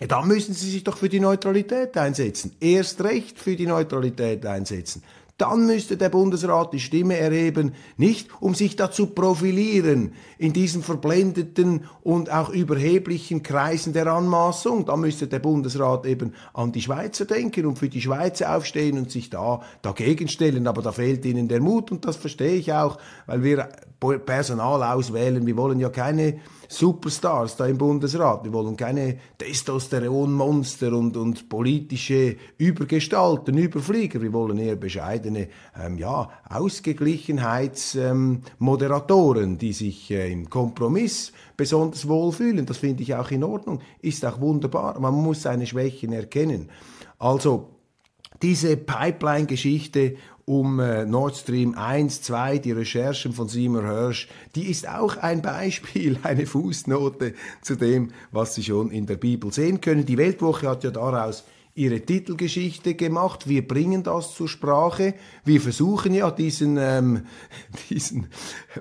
ja, 0.00 0.07
dann 0.07 0.28
müssen 0.28 0.55
Sie 0.55 0.71
sich 0.71 0.85
doch 0.85 0.97
für 0.97 1.09
die 1.09 1.19
Neutralität 1.19 1.97
einsetzen. 1.97 2.55
Erst 2.61 3.02
recht 3.02 3.37
für 3.37 3.57
die 3.57 3.67
Neutralität 3.67 4.47
einsetzen 4.47 5.02
dann 5.38 5.66
müsste 5.66 5.97
der 5.97 6.09
Bundesrat 6.09 6.73
die 6.73 6.80
Stimme 6.80 7.16
erheben, 7.16 7.73
nicht 7.97 8.28
um 8.40 8.57
sich 8.57 8.75
da 8.75 8.90
zu 8.90 9.07
profilieren 9.07 10.12
in 10.37 10.52
diesen 10.52 10.83
verblendeten 10.83 11.85
und 12.02 12.30
auch 12.30 12.50
überheblichen 12.50 13.45
Kreisen 13.45 13.92
der 13.92 14.09
Anmaßung. 14.09 14.85
Da 14.85 14.97
müsste 14.97 15.28
der 15.28 15.38
Bundesrat 15.38 16.07
eben 16.07 16.35
an 16.52 16.73
die 16.73 16.83
Schweizer 16.83 17.25
denken 17.25 17.66
und 17.66 17.78
für 17.78 17.88
die 17.88 18.00
Schweizer 18.00 18.57
aufstehen 18.57 18.99
und 18.99 19.12
sich 19.12 19.30
da 19.30 19.62
dagegen 19.80 20.26
stellen. 20.26 20.66
Aber 20.66 20.83
da 20.83 20.90
fehlt 20.90 21.25
ihnen 21.25 21.47
der 21.47 21.61
Mut 21.61 21.92
und 21.92 22.04
das 22.04 22.16
verstehe 22.16 22.57
ich 22.57 22.73
auch, 22.73 22.99
weil 23.26 23.45
wir 23.45 23.68
Personal 24.00 24.83
auswählen. 24.83 25.47
Wir 25.47 25.57
wollen 25.57 25.81
ja 25.81 25.88
keine 25.88 26.40
Superstars 26.69 27.57
da 27.57 27.67
im 27.67 27.78
Bundesrat. 27.78 28.45
Wir 28.45 28.52
wollen 28.52 28.76
keine 28.76 29.17
Testosteronmonster 29.38 30.93
und, 30.93 31.17
und 31.17 31.49
politische 31.49 32.37
Übergestalten, 32.59 33.57
Überflieger. 33.57 34.21
Wir 34.21 34.33
wollen 34.33 34.59
eher 34.59 34.76
bescheidene, 34.76 35.49
ähm, 35.83 35.99
ja, 35.99 36.28
Ausgeglichenheitsmoderatoren, 36.49 39.45
ähm, 39.45 39.59
die 39.59 39.73
sich 39.73 40.11
äh, 40.11 40.31
im 40.31 40.50
Kompromiss 40.50 41.33
besonders 41.57 42.07
wohlfühlen. 42.07 42.67
Das 42.67 42.76
finde 42.78 43.02
ich 43.02 43.14
auch 43.14 43.31
in 43.31 43.43
Ordnung. 43.43 43.81
Ist 44.00 44.25
auch 44.25 44.40
wunderbar. 44.40 45.00
Man 45.00 45.14
muss 45.14 45.43
seine 45.43 45.67
Schwächen 45.67 46.12
erkennen. 46.12 46.71
Also, 47.19 47.71
diese 48.43 48.76
Pipeline-Geschichte 48.76 50.17
um 50.49 50.81
äh, 50.81 51.05
Nord 51.05 51.37
Stream 51.37 51.75
1, 51.75 52.23
2, 52.23 52.59
die 52.59 52.73
Recherchen 52.73 53.35
von 53.35 53.49
Seymour 53.49 53.83
Hirsch, 53.83 54.28
die 54.55 54.71
ist 54.71 54.88
auch 54.88 55.19
ein 55.19 55.43
Beispiel, 55.43 56.19
eine 56.23 56.47
Fußnote 56.47 57.35
zu 57.61 57.76
dem, 57.76 58.12
was 58.33 58.55
Sie 58.55 58.64
schon 58.64 58.90
in 58.90 59.05
der 59.05 59.17
Bibel 59.17 59.52
sehen 59.52 59.81
können. 59.83 60.07
Die 60.07 60.17
Weltwoche 60.17 60.69
hat 60.69 60.85
ja 60.85 60.90
daraus 60.90 61.45
ihre 61.78 62.00
Titelgeschichte 62.00 62.94
gemacht. 62.94 63.49
Wir 63.49 63.66
bringen 63.66 64.02
das 64.02 64.35
zur 64.35 64.49
Sprache. 64.49 65.14
Wir 65.44 65.61
versuchen 65.61 66.12
ja 66.12 66.30
diesen, 66.30 66.76
ähm, 66.76 67.23
diesen 67.90 68.26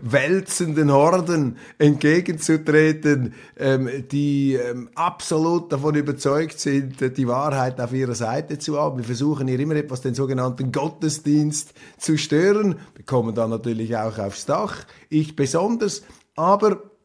wälzenden 0.01 0.92
Horden 0.92 1.58
entgegenzutreten, 1.77 3.36
ähm, 3.56 3.89
die 4.12 4.56
ähm, 4.56 4.89
absolut 4.96 5.72
davon 5.72 5.96
überzeugt 5.96 6.60
sind, 6.60 7.18
die 7.18 7.27
Wahrheit 7.27 7.80
auf 7.80 7.94
ihrer 7.94 8.16
Seite 8.16 8.58
zu 8.58 8.80
haben. 8.80 8.98
Wir 8.98 9.06
versuchen 9.06 9.48
hier 9.48 9.60
immer 9.60 9.75
etwas 9.75 10.01
den 10.01 10.16
sogenannten 10.16 10.72
Gottesdienst 10.72 11.74
zu 11.98 12.18
stören, 12.18 12.80
Wir 12.96 13.06
kommen 13.06 13.36
dann 13.36 13.51
natürlich 13.51 13.96
auch 13.96 14.18
aufs 14.18 14.46
Dach. 14.48 14.86
Ich 15.10 15.36
besonders. 15.36 16.01
Aber 16.36 16.97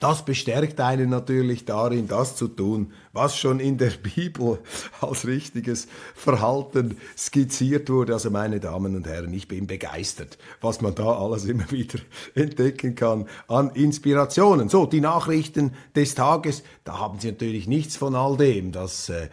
das 0.00 0.24
bestärkt 0.24 0.80
einen 0.80 1.10
natürlich 1.10 1.66
darin, 1.66 2.08
das 2.08 2.34
zu 2.34 2.48
tun, 2.48 2.92
was 3.12 3.36
schon 3.36 3.60
in 3.60 3.76
der 3.76 3.90
Bibel 3.90 4.58
als 5.02 5.26
richtiges 5.26 5.88
Verhalten 6.14 6.96
skizziert 7.16 7.90
wurde. 7.90 8.14
Also 8.14 8.30
meine 8.30 8.60
Damen 8.60 8.96
und 8.96 9.06
Herren, 9.06 9.34
ich 9.34 9.46
bin 9.46 9.66
begeistert, 9.66 10.38
was 10.62 10.80
man 10.80 10.94
da 10.94 11.18
alles 11.18 11.44
immer 11.44 11.70
wieder 11.70 11.98
entdecken 12.34 12.94
kann 12.94 13.28
an 13.46 13.70
Inspirationen. 13.74 14.70
So, 14.70 14.86
die 14.86 15.02
Nachrichten 15.02 15.74
des 15.94 16.14
Tages, 16.14 16.62
da 16.84 16.98
haben 16.98 17.20
Sie 17.20 17.30
natürlich 17.30 17.68
nichts 17.68 17.96
von 17.96 18.14
all 18.14 18.38
dem. 18.38 18.72
Das 18.72 19.10
äh, 19.10 19.28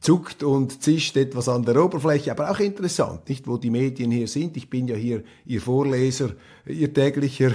zuckt 0.00 0.44
und 0.44 0.84
zischt 0.84 1.16
etwas 1.16 1.48
an 1.48 1.64
der 1.64 1.82
Oberfläche, 1.82 2.30
aber 2.30 2.52
auch 2.52 2.60
interessant, 2.60 3.28
nicht, 3.28 3.48
wo 3.48 3.56
die 3.56 3.70
Medien 3.70 4.12
hier 4.12 4.28
sind. 4.28 4.56
Ich 4.56 4.70
bin 4.70 4.86
ja 4.86 4.94
hier 4.94 5.24
Ihr 5.46 5.60
Vorleser, 5.60 6.30
Ihr 6.64 6.94
täglicher 6.94 7.50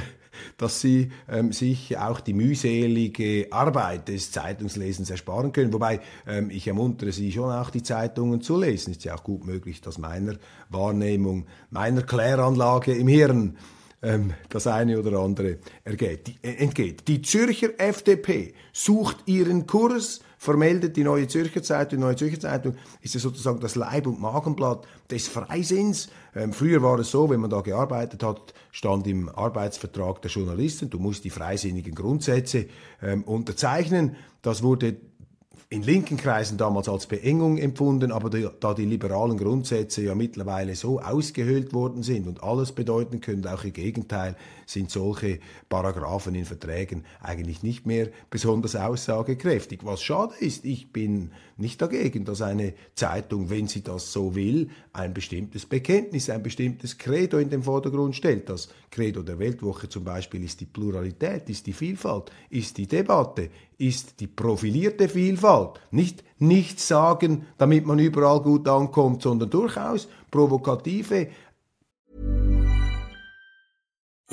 dass 0.57 0.81
sie 0.81 1.11
ähm, 1.29 1.51
sich 1.51 1.97
auch 1.97 2.19
die 2.19 2.33
mühselige 2.33 3.47
Arbeit 3.51 4.07
des 4.07 4.31
Zeitungslesens 4.31 5.09
ersparen 5.09 5.51
können. 5.51 5.73
Wobei 5.73 6.01
ähm, 6.27 6.49
ich 6.49 6.67
ermuntere 6.67 7.11
Sie 7.11 7.31
schon 7.31 7.51
auch 7.51 7.69
die 7.69 7.83
Zeitungen 7.83 8.41
zu 8.41 8.59
lesen. 8.59 8.91
Ist 8.91 9.03
ja 9.03 9.15
auch 9.15 9.23
gut 9.23 9.45
möglich, 9.45 9.81
dass 9.81 9.97
meiner 9.97 10.35
Wahrnehmung, 10.69 11.45
meiner 11.69 12.01
Kläranlage 12.01 12.93
im 12.93 13.07
Hirn 13.07 13.57
ähm, 14.05 14.33
das 14.49 14.67
eine 14.67 14.99
oder 14.99 15.19
andere 15.19 15.57
ergeht, 15.83 16.27
die, 16.27 16.37
äh, 16.47 16.55
entgeht. 16.57 17.07
Die 17.07 17.21
Zürcher 17.21 17.69
FDP 17.77 18.53
sucht 18.71 19.17
ihren 19.25 19.65
Kurs 19.65 20.21
vermeldet 20.37 20.95
die 20.95 21.03
Neue 21.03 21.27
Zürcher 21.27 21.63
Zeitung. 21.63 21.99
Die 21.99 22.05
Neue 22.05 22.15
Zürcher 22.15 22.39
Zeitung 22.39 22.75
ist 23.01 23.15
ja 23.15 23.19
sozusagen 23.19 23.59
das 23.59 23.75
Leib- 23.75 24.05
und 24.05 24.21
Magenblatt 24.21 24.85
des 25.09 25.27
Freisinns. 25.27 26.09
Ähm, 26.35 26.53
früher 26.53 26.83
war 26.83 26.99
es 26.99 27.09
so, 27.09 27.29
wenn 27.29 27.39
man 27.39 27.49
da 27.49 27.61
gearbeitet 27.61 28.21
hat, 28.21 28.53
stand 28.71 29.07
im 29.07 29.27
Arbeitsvertrag 29.27 30.21
der 30.21 30.29
Journalisten, 30.29 30.89
du 30.89 30.99
musst 30.99 31.23
die 31.23 31.31
freisinnigen 31.31 31.95
Grundsätze 31.95 32.67
ähm, 33.01 33.23
unterzeichnen. 33.23 34.17
Das 34.43 34.61
wurde 34.61 34.97
in 35.69 35.81
linken 35.81 36.17
Kreisen 36.17 36.57
damals 36.57 36.87
als 36.87 37.07
Beengung 37.07 37.57
empfunden, 37.57 38.11
aber 38.11 38.29
da 38.29 38.73
die 38.73 38.85
liberalen 38.85 39.37
Grundsätze 39.37 40.03
ja 40.03 40.13
mittlerweile 40.13 40.75
so 40.75 40.99
ausgehöhlt 40.99 41.73
worden 41.73 42.03
sind 42.03 42.27
und 42.27 42.43
alles 42.43 42.71
bedeuten 42.71 43.19
können, 43.19 43.47
auch 43.47 43.63
ihr 43.63 43.71
Gegenteil, 43.71 44.35
sind 44.65 44.91
solche 44.91 45.39
Paragraphen 45.69 46.35
in 46.35 46.45
Verträgen 46.45 47.03
eigentlich 47.21 47.63
nicht 47.63 47.85
mehr 47.85 48.09
besonders 48.29 48.75
aussagekräftig. 48.75 49.81
Was 49.83 50.01
schade 50.01 50.33
ist, 50.39 50.65
ich 50.65 50.91
bin 50.91 51.31
nicht 51.57 51.81
dagegen, 51.81 52.25
dass 52.25 52.41
eine 52.41 52.73
Zeitung, 52.95 53.49
wenn 53.49 53.67
sie 53.67 53.83
das 53.83 54.11
so 54.11 54.35
will, 54.35 54.69
ein 54.93 55.13
bestimmtes 55.13 55.65
Bekenntnis, 55.65 56.29
ein 56.29 56.43
bestimmtes 56.43 56.97
Credo 56.97 57.37
in 57.37 57.49
den 57.49 57.63
Vordergrund 57.63 58.15
stellt. 58.15 58.49
Das 58.49 58.69
Credo 58.91 59.21
der 59.21 59.39
Weltwoche 59.39 59.87
zum 59.87 60.03
Beispiel 60.03 60.43
ist 60.43 60.59
die 60.61 60.65
Pluralität, 60.65 61.49
ist 61.49 61.67
die 61.67 61.73
Vielfalt, 61.73 62.31
ist 62.49 62.77
die 62.77 62.87
Debatte, 62.87 63.49
ist 63.77 64.19
die 64.19 64.27
profilierte 64.27 65.09
Vielfalt. 65.09 65.79
Nicht 65.91 66.23
nichts 66.39 66.87
sagen, 66.87 67.45
damit 67.57 67.85
man 67.85 67.99
überall 67.99 68.41
gut 68.41 68.67
ankommt, 68.67 69.21
sondern 69.21 69.49
durchaus 69.49 70.07
provokative. 70.31 71.27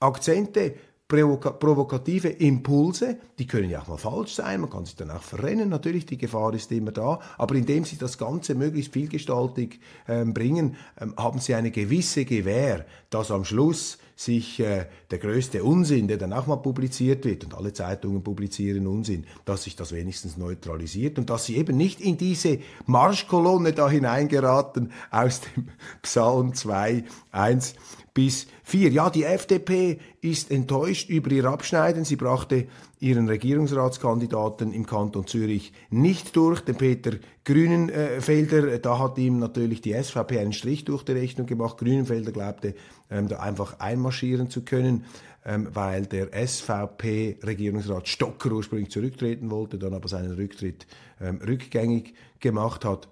Akzente, 0.00 0.74
provoka 1.08 1.52
provokative 1.52 2.28
Impulse, 2.28 3.18
die 3.38 3.46
können 3.46 3.70
ja 3.70 3.80
auch 3.80 3.88
mal 3.88 3.96
falsch 3.96 4.34
sein, 4.34 4.60
man 4.60 4.70
kann 4.70 4.84
sich 4.84 4.94
dann 4.94 5.10
auch 5.10 5.22
verrennen, 5.22 5.70
natürlich, 5.70 6.04
die 6.04 6.18
Gefahr 6.18 6.52
ist 6.52 6.70
immer 6.70 6.92
da, 6.92 7.18
aber 7.38 7.54
indem 7.54 7.84
sie 7.84 7.96
das 7.96 8.18
Ganze 8.18 8.54
möglichst 8.54 8.92
vielgestaltig 8.92 9.80
ähm, 10.06 10.34
bringen, 10.34 10.76
ähm, 11.00 11.14
haben 11.16 11.40
sie 11.40 11.54
eine 11.54 11.70
gewisse 11.70 12.26
Gewähr, 12.26 12.84
dass 13.08 13.30
am 13.30 13.44
Schluss 13.44 13.98
sich 14.18 14.58
äh, 14.58 14.86
der 15.12 15.18
größte 15.18 15.62
Unsinn, 15.62 16.08
der 16.08 16.16
dann 16.16 16.32
auch 16.32 16.48
mal 16.48 16.56
publiziert 16.56 17.24
wird, 17.24 17.44
und 17.44 17.54
alle 17.54 17.72
Zeitungen 17.72 18.24
publizieren 18.24 18.88
Unsinn, 18.88 19.24
dass 19.44 19.62
sich 19.62 19.76
das 19.76 19.92
wenigstens 19.92 20.36
neutralisiert 20.36 21.20
und 21.20 21.30
dass 21.30 21.46
sie 21.46 21.56
eben 21.56 21.76
nicht 21.76 22.00
in 22.00 22.16
diese 22.16 22.58
Marschkolonne 22.86 23.72
da 23.72 23.88
hineingeraten 23.88 24.90
aus 25.12 25.42
dem 25.42 25.68
Psalm 26.02 26.52
2, 26.52 27.04
1 27.30 27.74
bis 28.12 28.48
4. 28.64 28.90
Ja, 28.90 29.08
die 29.08 29.22
FDP 29.22 30.00
ist 30.20 30.50
enttäuscht 30.50 31.08
über 31.10 31.30
ihr 31.30 31.44
Abschneiden. 31.44 32.04
Sie 32.04 32.16
brachte 32.16 32.66
ihren 33.00 33.28
Regierungsratskandidaten 33.28 34.72
im 34.72 34.86
Kanton 34.86 35.26
Zürich 35.26 35.72
nicht 35.90 36.34
durch, 36.36 36.60
den 36.60 36.76
Peter 36.76 37.12
Grünenfelder. 37.44 38.78
Da 38.78 38.98
hat 38.98 39.18
ihm 39.18 39.38
natürlich 39.38 39.80
die 39.80 39.94
SVP 39.94 40.38
einen 40.38 40.52
Strich 40.52 40.84
durch 40.84 41.04
die 41.04 41.12
Rechnung 41.12 41.46
gemacht. 41.46 41.78
Grünenfelder 41.78 42.32
glaubte, 42.32 42.74
ähm, 43.10 43.28
da 43.28 43.38
einfach 43.38 43.78
einmarschieren 43.80 44.50
zu 44.50 44.62
können, 44.62 45.04
ähm, 45.44 45.68
weil 45.72 46.06
der 46.06 46.30
SVP-Regierungsrat 46.32 48.08
Stocker 48.08 48.52
ursprünglich 48.52 48.90
zurücktreten 48.90 49.50
wollte, 49.50 49.78
dann 49.78 49.94
aber 49.94 50.08
seinen 50.08 50.32
Rücktritt 50.32 50.86
ähm, 51.20 51.40
rückgängig 51.46 52.14
gemacht 52.40 52.84
hat 52.84 53.08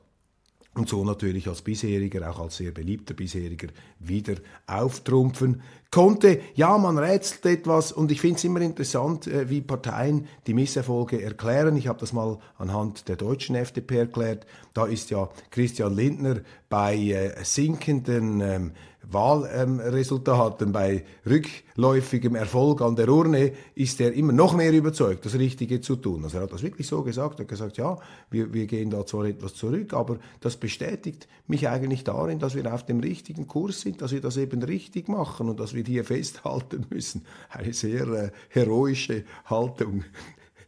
und 0.76 0.88
so 0.88 1.04
natürlich 1.04 1.48
als 1.48 1.62
bisheriger, 1.62 2.28
auch 2.30 2.38
als 2.38 2.58
sehr 2.58 2.70
beliebter 2.70 3.14
bisheriger, 3.14 3.68
wieder 3.98 4.34
auftrumpfen 4.66 5.62
konnte. 5.90 6.40
Ja, 6.54 6.76
man 6.76 6.98
rätselt 6.98 7.46
etwas 7.46 7.92
und 7.92 8.10
ich 8.10 8.20
finde 8.20 8.36
es 8.36 8.44
immer 8.44 8.60
interessant, 8.60 9.26
äh, 9.26 9.48
wie 9.48 9.62
Parteien 9.62 10.26
die 10.46 10.54
Misserfolge 10.54 11.22
erklären. 11.22 11.76
Ich 11.76 11.88
habe 11.88 11.98
das 11.98 12.12
mal 12.12 12.38
anhand 12.58 13.08
der 13.08 13.16
deutschen 13.16 13.56
FDP 13.56 13.98
erklärt. 13.98 14.46
Da 14.74 14.86
ist 14.86 15.10
ja 15.10 15.30
Christian 15.50 15.94
Lindner 15.94 16.40
bei 16.76 16.94
äh, 16.94 17.42
sinkenden 17.42 18.42
ähm, 18.42 18.72
Wahlresultaten, 19.00 20.66
ähm, 20.66 20.72
bei 20.74 21.04
rückläufigem 21.24 22.34
Erfolg 22.34 22.82
an 22.82 22.96
der 22.96 23.08
Urne, 23.08 23.52
ist 23.74 23.98
er 23.98 24.12
immer 24.12 24.34
noch 24.34 24.54
mehr 24.54 24.74
überzeugt, 24.74 25.24
das 25.24 25.38
Richtige 25.38 25.80
zu 25.80 25.96
tun. 25.96 26.22
Also 26.24 26.36
er 26.36 26.42
hat 26.42 26.52
das 26.52 26.62
wirklich 26.62 26.86
so 26.86 27.02
gesagt, 27.02 27.38
er 27.38 27.44
hat 27.44 27.48
gesagt, 27.48 27.78
ja, 27.78 27.96
wir, 28.30 28.52
wir 28.52 28.66
gehen 28.66 28.90
da 28.90 29.06
zwar 29.06 29.24
etwas 29.24 29.54
zurück, 29.54 29.94
aber 29.94 30.18
das 30.40 30.58
bestätigt 30.58 31.28
mich 31.46 31.66
eigentlich 31.66 32.04
darin, 32.04 32.40
dass 32.40 32.54
wir 32.54 32.70
auf 32.70 32.84
dem 32.84 33.00
richtigen 33.00 33.46
Kurs 33.46 33.80
sind, 33.80 34.02
dass 34.02 34.12
wir 34.12 34.20
das 34.20 34.36
eben 34.36 34.62
richtig 34.62 35.08
machen 35.08 35.48
und 35.48 35.58
dass 35.58 35.72
wir 35.72 35.82
hier 35.82 36.04
festhalten 36.04 36.84
müssen. 36.90 37.24
Eine 37.48 37.72
sehr 37.72 38.06
äh, 38.08 38.30
heroische 38.50 39.24
Haltung 39.46 40.04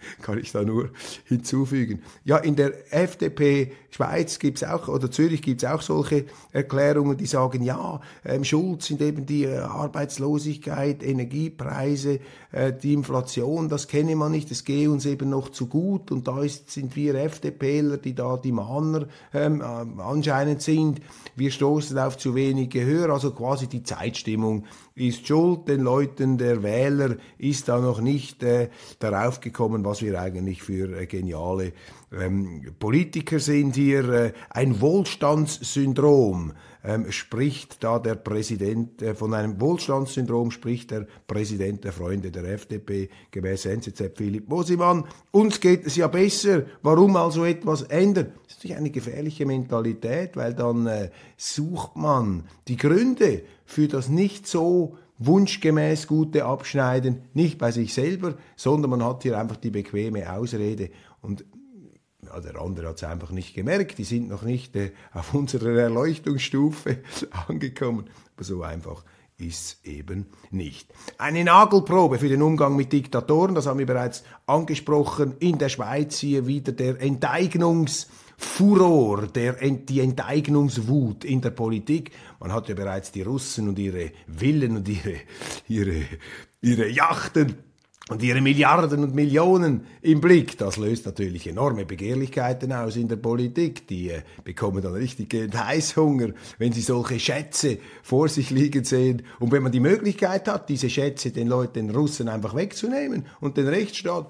kann 0.23 0.39
ich 0.39 0.53
da 0.53 0.63
nur 0.63 0.91
hinzufügen. 1.25 2.03
Ja, 2.25 2.39
in 2.39 2.57
der 2.57 2.93
FDP 2.93 3.73
Schweiz 3.91 4.39
gibt's 4.39 4.63
auch, 4.63 4.89
oder 4.89 5.11
Zürich 5.11 5.41
gibt's 5.43 5.65
auch 5.65 5.81
solche 5.81 6.27
Erklärungen, 6.53 7.17
die 7.17 7.27
sagen, 7.27 7.63
ja, 7.63 8.01
ähm, 8.25 8.45
Schuld 8.45 8.83
sind 8.83 9.01
eben 9.01 9.25
die 9.25 9.45
äh, 9.45 9.59
Arbeitslosigkeit, 9.59 11.03
Energiepreise, 11.03 12.21
äh, 12.53 12.73
die 12.73 12.93
Inflation, 12.93 13.69
das 13.69 13.89
kenne 13.89 14.15
man 14.15 14.33
nicht, 14.33 14.51
es 14.51 14.65
gehe 14.65 14.91
uns 14.91 15.07
eben 15.07 15.31
noch 15.31 15.49
zu 15.49 15.67
gut 15.67 16.11
und 16.11 16.29
da 16.29 16.43
ist, 16.43 16.71
sind 16.71 16.97
wir 16.97 17.15
FDPler, 17.15 17.97
die 17.97 18.15
da 18.15 18.37
die 18.37 18.53
Mahner 18.53 19.09
ähm, 19.33 19.63
äh, 19.63 20.03
anscheinend 20.03 20.63
sind. 20.63 21.01
Wir 21.35 21.51
stoßen 21.51 21.99
auf 21.99 22.19
zu 22.19 22.35
wenig 22.35 22.71
Gehör, 22.71 23.11
also 23.11 23.31
quasi 23.31 23.69
die 23.69 23.83
Zeitstimmung 23.83 24.65
ist 24.99 25.27
schuld, 25.27 25.69
den 25.69 25.81
Leuten, 25.81 26.39
der 26.39 26.63
Wähler 26.63 27.17
ist 27.39 27.69
da 27.69 27.81
noch 27.81 28.01
nicht 28.01 28.43
äh, 28.43 28.69
darauf 28.99 29.41
gekommen, 29.41 29.85
was 29.85 30.03
wir 30.03 30.21
eigentlich 30.21 30.63
für 30.63 31.01
äh, 31.01 31.07
geniale 31.07 31.73
ähm, 32.13 32.63
Politiker 32.79 33.39
sind 33.39 33.77
hier. 33.77 34.09
Äh, 34.09 34.33
ein 34.51 34.81
Wohlstandssyndrom 34.81 36.53
ähm, 36.85 37.11
spricht 37.13 37.83
da 37.85 37.99
der 37.99 38.15
Präsident, 38.15 39.03
äh, 39.03 39.15
von 39.15 39.35
einem 39.35 39.61
Wohlstandssyndrom 39.61 40.51
spricht 40.51 40.91
der 40.91 41.07
Präsident 41.27 41.85
der 41.85 41.93
Freunde 41.93 42.31
der 42.31 42.45
FDP, 42.45 43.11
gemäß 43.31 43.67
NZZ 43.67 44.13
Philipp 44.15 44.49
Mosimann. 44.49 45.05
Uns 45.31 45.61
geht 45.61 45.87
es 45.87 45.97
ja 45.97 46.09
besser, 46.09 46.63
warum 46.83 47.17
also 47.17 47.45
etwas 47.45 47.83
ändern? 47.83 48.33
Das 48.45 48.53
ist 48.53 48.59
natürlich 48.59 48.77
eine 48.77 48.91
gefährliche 48.91 49.47
Mentalität, 49.47 50.37
weil 50.37 50.55
dann 50.55 50.87
äh, 50.87 51.11
sucht 51.37 51.97
man 51.97 52.45
die 52.69 52.77
Gründe 52.77 53.43
für 53.65 53.89
das 53.89 54.09
nicht 54.09 54.47
so 54.47 54.97
wunschgemäß 55.19 56.07
gute 56.07 56.45
Abschneiden, 56.45 57.23
nicht 57.35 57.59
bei 57.59 57.73
sich 57.73 57.93
selber, 57.93 58.35
sondern 58.57 58.93
man 58.93 59.05
hat 59.05 59.25
hier 59.25 59.39
einfach 59.39 59.57
die 59.57 59.71
bequeme 59.71 60.33
Ausrede. 60.33 60.91
Und 61.21 61.45
der 62.43 62.61
andere 62.61 62.89
hat 62.89 62.97
es 62.97 63.05
einfach 63.05 63.31
nicht 63.31 63.55
gemerkt, 63.55 63.99
die 63.99 64.05
sind 64.05 64.29
noch 64.29 64.43
nicht 64.43 64.75
äh, 64.77 64.93
auf 65.13 65.35
unserer 65.35 65.79
Erleuchtungsstufe 65.79 66.99
angekommen. 67.49 68.09
Aber 68.37 68.45
so 68.45 68.63
einfach 68.63 69.05
ist 69.39 69.87
eben 69.87 70.27
nicht. 70.51 70.93
Eine 71.17 71.45
Nagelprobe 71.45 72.19
für 72.19 72.29
den 72.29 72.43
Umgang 72.43 72.75
mit 72.75 72.93
Diktatoren, 72.93 73.55
das 73.55 73.67
haben 73.67 73.79
wir 73.79 73.87
bereits 73.87 74.25
angesprochen. 74.47 75.37
In 75.39 75.59
der 75.59 75.69
Schweiz 75.69 76.19
hier 76.19 76.49
wieder 76.49 76.73
der 76.73 77.01
Enteignungsfuror, 77.01 79.29
der, 79.29 79.53
die 79.53 80.01
Enteignungswut 80.01 81.25
in 81.25 81.41
der 81.41 81.51
Politik. 81.51 82.11
Man 82.41 82.53
hat 82.53 82.69
ja 82.69 82.75
bereits 82.75 83.13
die 83.13 83.23
Russen 83.23 83.69
und 83.69 83.79
ihre 83.79 84.11
Villen 84.27 84.77
und 84.77 84.89
ihre, 84.89 85.15
ihre, 85.69 86.03
ihre 86.61 86.89
Yachten 86.89 87.68
und 88.09 88.23
ihre 88.23 88.41
Milliarden 88.41 89.05
und 89.05 89.15
Millionen 89.15 89.83
im 90.01 90.21
Blick. 90.21 90.57
Das 90.59 90.77
löst 90.77 91.07
natürlich 91.07 91.47
enorme 91.47 91.85
Begehrlichkeiten 91.85 92.73
aus 92.73 92.97
in 92.97 93.09
der 93.09 93.17
Politik. 93.17 93.87
Die 93.87 94.11
äh, 94.11 94.23
bekommen 94.45 94.83
dann 94.83 94.95
richtig 94.95 95.35
Heißhunger, 95.35 96.31
wenn 96.59 96.73
sie 96.73 96.81
solche 96.81 97.21
Schätze 97.21 97.79
vor 98.03 98.29
sich 98.29 98.51
liegen 98.51 98.85
sehen. 98.85 99.23
Und 99.39 99.53
wenn 99.53 99.63
man 99.63 99.73
die 99.73 99.81
Möglichkeit 99.81 100.49
hat, 100.49 100.69
diese 100.69 100.89
Schätze 100.89 101.31
den 101.31 101.49
Leuten, 101.49 101.89
den 101.89 101.91
Russen 101.91 102.29
einfach 102.29 102.55
wegzunehmen 102.55 103.27
und 103.41 103.57
den 103.57 103.69
Rechtsstaat 103.69 104.27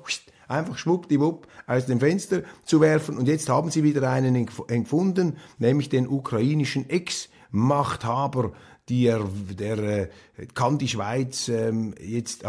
einfach 0.49 0.77
schwuppdiwupp 0.77 1.47
aus 1.67 1.87
dem 1.87 2.01
Fenster 2.01 2.43
zu 2.65 2.81
werfen. 2.81 3.17
Und 3.17 3.29
jetzt 3.29 3.49
haben 3.49 3.71
sie 3.71 3.85
wieder 3.85 4.11
einen 4.11 4.47
gefunden, 4.47 5.37
nämlich 5.59 5.89
den 5.89 6.09
ukrainischen 6.09 6.89
Ex-Machthaber, 6.91 8.53
der, 8.89 9.21
der 9.59 9.79
äh, 9.79 10.09
kann 10.55 10.79
die 10.79 10.89
Schweiz 10.89 11.49
ähm, 11.49 11.95
jetzt, 12.01 12.45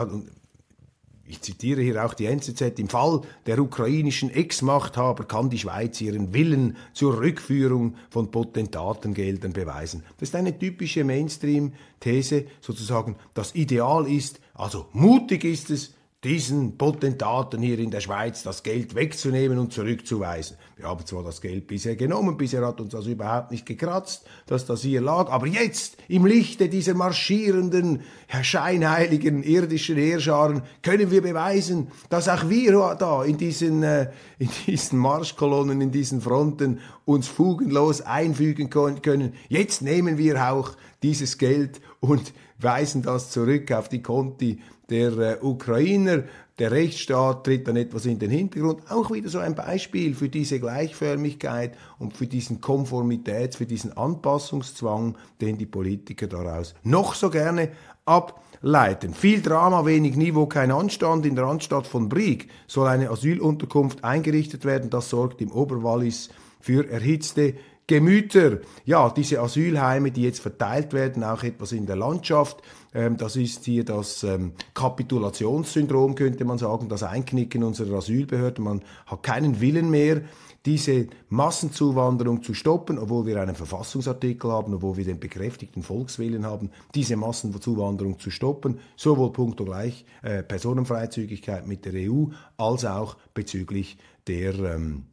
ich 1.29 1.41
zitiere 1.41 1.81
hier 1.81 2.03
auch 2.03 2.15
die 2.15 2.25
NZZ, 2.25 2.79
im 2.79 2.89
Fall 2.89 3.21
der 3.45 3.59
ukrainischen 3.59 4.31
Ex-Machthaber 4.31 5.25
kann 5.25 5.51
die 5.51 5.59
Schweiz 5.59 6.01
ihren 6.01 6.33
Willen 6.33 6.75
zur 6.93 7.19
Rückführung 7.19 7.95
von 8.09 8.31
Potentatengeldern 8.31 9.53
beweisen. 9.53 10.03
Das 10.17 10.29
ist 10.29 10.35
eine 10.35 10.57
typische 10.57 11.03
Mainstream-These, 11.03 12.45
sozusagen, 12.61 13.15
das 13.35 13.53
Ideal 13.53 14.07
ist, 14.07 14.39
also 14.55 14.87
mutig 14.91 15.43
ist 15.43 15.69
es, 15.69 15.93
diesen 16.25 16.77
Potentaten 16.77 17.61
hier 17.61 17.79
in 17.79 17.91
der 17.91 18.01
Schweiz 18.01 18.43
das 18.43 18.61
Geld 18.61 18.93
wegzunehmen 18.93 19.57
und 19.57 19.71
zurückzuweisen. 19.71 20.57
Wir 20.75 20.85
haben 20.85 21.05
zwar 21.05 21.23
das 21.23 21.39
Geld 21.39 21.65
bisher 21.65 21.95
genommen, 21.95 22.35
bisher 22.35 22.65
hat 22.65 22.81
uns 22.81 22.91
das 22.91 23.05
überhaupt 23.05 23.51
nicht 23.51 23.65
gekratzt, 23.65 24.25
dass 24.45 24.65
das 24.65 24.81
hier 24.81 24.99
lag, 24.99 25.29
aber 25.29 25.47
jetzt 25.47 25.95
im 26.09 26.25
Lichte 26.25 26.67
dieser 26.67 26.93
marschierenden, 26.93 28.01
scheinheiligen 28.41 29.43
irdischen 29.43 29.95
Heerscharen 29.95 30.63
können 30.81 31.09
wir 31.09 31.21
beweisen, 31.21 31.87
dass 32.09 32.27
auch 32.27 32.49
wir 32.49 32.97
da 32.99 33.23
in 33.23 33.37
diesen, 33.37 33.83
äh, 33.83 34.11
in 34.39 34.49
diesen 34.67 34.99
Marschkolonnen, 34.99 35.79
in 35.79 35.91
diesen 35.91 36.19
Fronten 36.19 36.79
uns 37.05 37.29
fugenlos 37.29 38.01
einfügen 38.01 38.69
können. 38.69 39.33
Jetzt 39.47 39.81
nehmen 39.81 40.17
wir 40.17 40.51
auch 40.51 40.75
dieses 41.01 41.37
Geld 41.37 41.79
und 42.01 42.33
weisen 42.59 43.03
das 43.03 43.31
zurück 43.31 43.71
auf 43.71 43.87
die 43.87 44.01
Konti 44.01 44.59
der 44.89 45.17
äh, 45.17 45.37
Ukrainer. 45.41 46.23
Der 46.59 46.71
Rechtsstaat 46.71 47.45
tritt 47.45 47.67
dann 47.67 47.77
etwas 47.77 48.05
in 48.05 48.19
den 48.19 48.29
Hintergrund. 48.29 48.91
Auch 48.91 49.11
wieder 49.11 49.29
so 49.29 49.39
ein 49.39 49.55
Beispiel 49.55 50.13
für 50.13 50.27
diese 50.27 50.59
Gleichförmigkeit 50.59 51.77
und 51.99 52.17
für 52.17 52.27
diesen 52.27 52.59
Konformitäts, 52.59 53.55
für 53.55 53.65
diesen 53.65 53.95
Anpassungszwang, 53.95 55.17
den 55.39 55.57
die 55.57 55.65
Politiker 55.65 56.27
daraus 56.27 56.75
noch 56.83 57.15
so 57.15 57.29
gerne 57.29 57.69
ableiten. 58.05 59.13
Viel 59.13 59.41
Drama, 59.41 59.85
wenig 59.85 60.17
Niveau, 60.17 60.47
kein 60.47 60.71
Anstand. 60.71 61.25
In 61.25 61.35
der 61.35 61.45
Anstadt 61.45 61.87
von 61.87 62.09
Brieg 62.09 62.49
soll 62.67 62.87
eine 62.87 63.09
Asylunterkunft 63.09 64.03
eingerichtet 64.03 64.65
werden. 64.65 64.89
Das 64.89 65.09
sorgt 65.09 65.41
im 65.41 65.51
Oberwallis 65.51 66.29
für 66.59 66.89
erhitzte 66.89 67.53
Gemüter. 67.89 68.59
Ja, 68.85 69.09
diese 69.09 69.41
Asylheime, 69.41 70.11
die 70.11 70.21
jetzt 70.21 70.41
verteilt 70.41 70.93
werden, 70.93 71.23
auch 71.23 71.41
etwas 71.41 71.71
in 71.71 71.87
der 71.87 71.95
Landschaft. 71.95 72.61
Ähm, 72.93 73.17
das 73.17 73.35
ist 73.35 73.65
hier 73.65 73.83
das 73.83 74.21
ähm, 74.23 74.53
Kapitulationssyndrom, 74.75 76.13
könnte 76.13 76.45
man 76.45 76.59
sagen, 76.59 76.87
das 76.87 77.01
Einknicken 77.01 77.63
unserer 77.63 77.97
Asylbehörden. 77.97 78.63
Man 78.63 78.81
hat 79.07 79.23
keinen 79.23 79.59
Willen 79.59 79.89
mehr, 79.89 80.21
diese 80.67 81.07
Massenzuwanderung 81.29 82.43
zu 82.43 82.53
stoppen, 82.53 82.99
obwohl 82.99 83.25
wir 83.25 83.41
einen 83.41 83.55
Verfassungsartikel 83.55 84.51
haben, 84.51 84.75
obwohl 84.75 84.97
wir 84.97 85.05
den 85.05 85.19
bekräftigten 85.19 85.81
Volkswillen 85.81 86.45
haben, 86.45 86.69
diese 86.93 87.15
Massenzuwanderung 87.15 88.19
zu 88.19 88.29
stoppen, 88.29 88.79
sowohl 88.97 89.33
punkto 89.33 89.65
gleich 89.65 90.05
äh, 90.21 90.43
Personenfreizügigkeit 90.43 91.65
mit 91.65 91.85
der 91.85 91.93
EU 91.95 92.25
als 92.57 92.85
auch 92.85 93.17
bezüglich 93.33 93.97
der 94.27 94.53
ähm, 94.59 95.05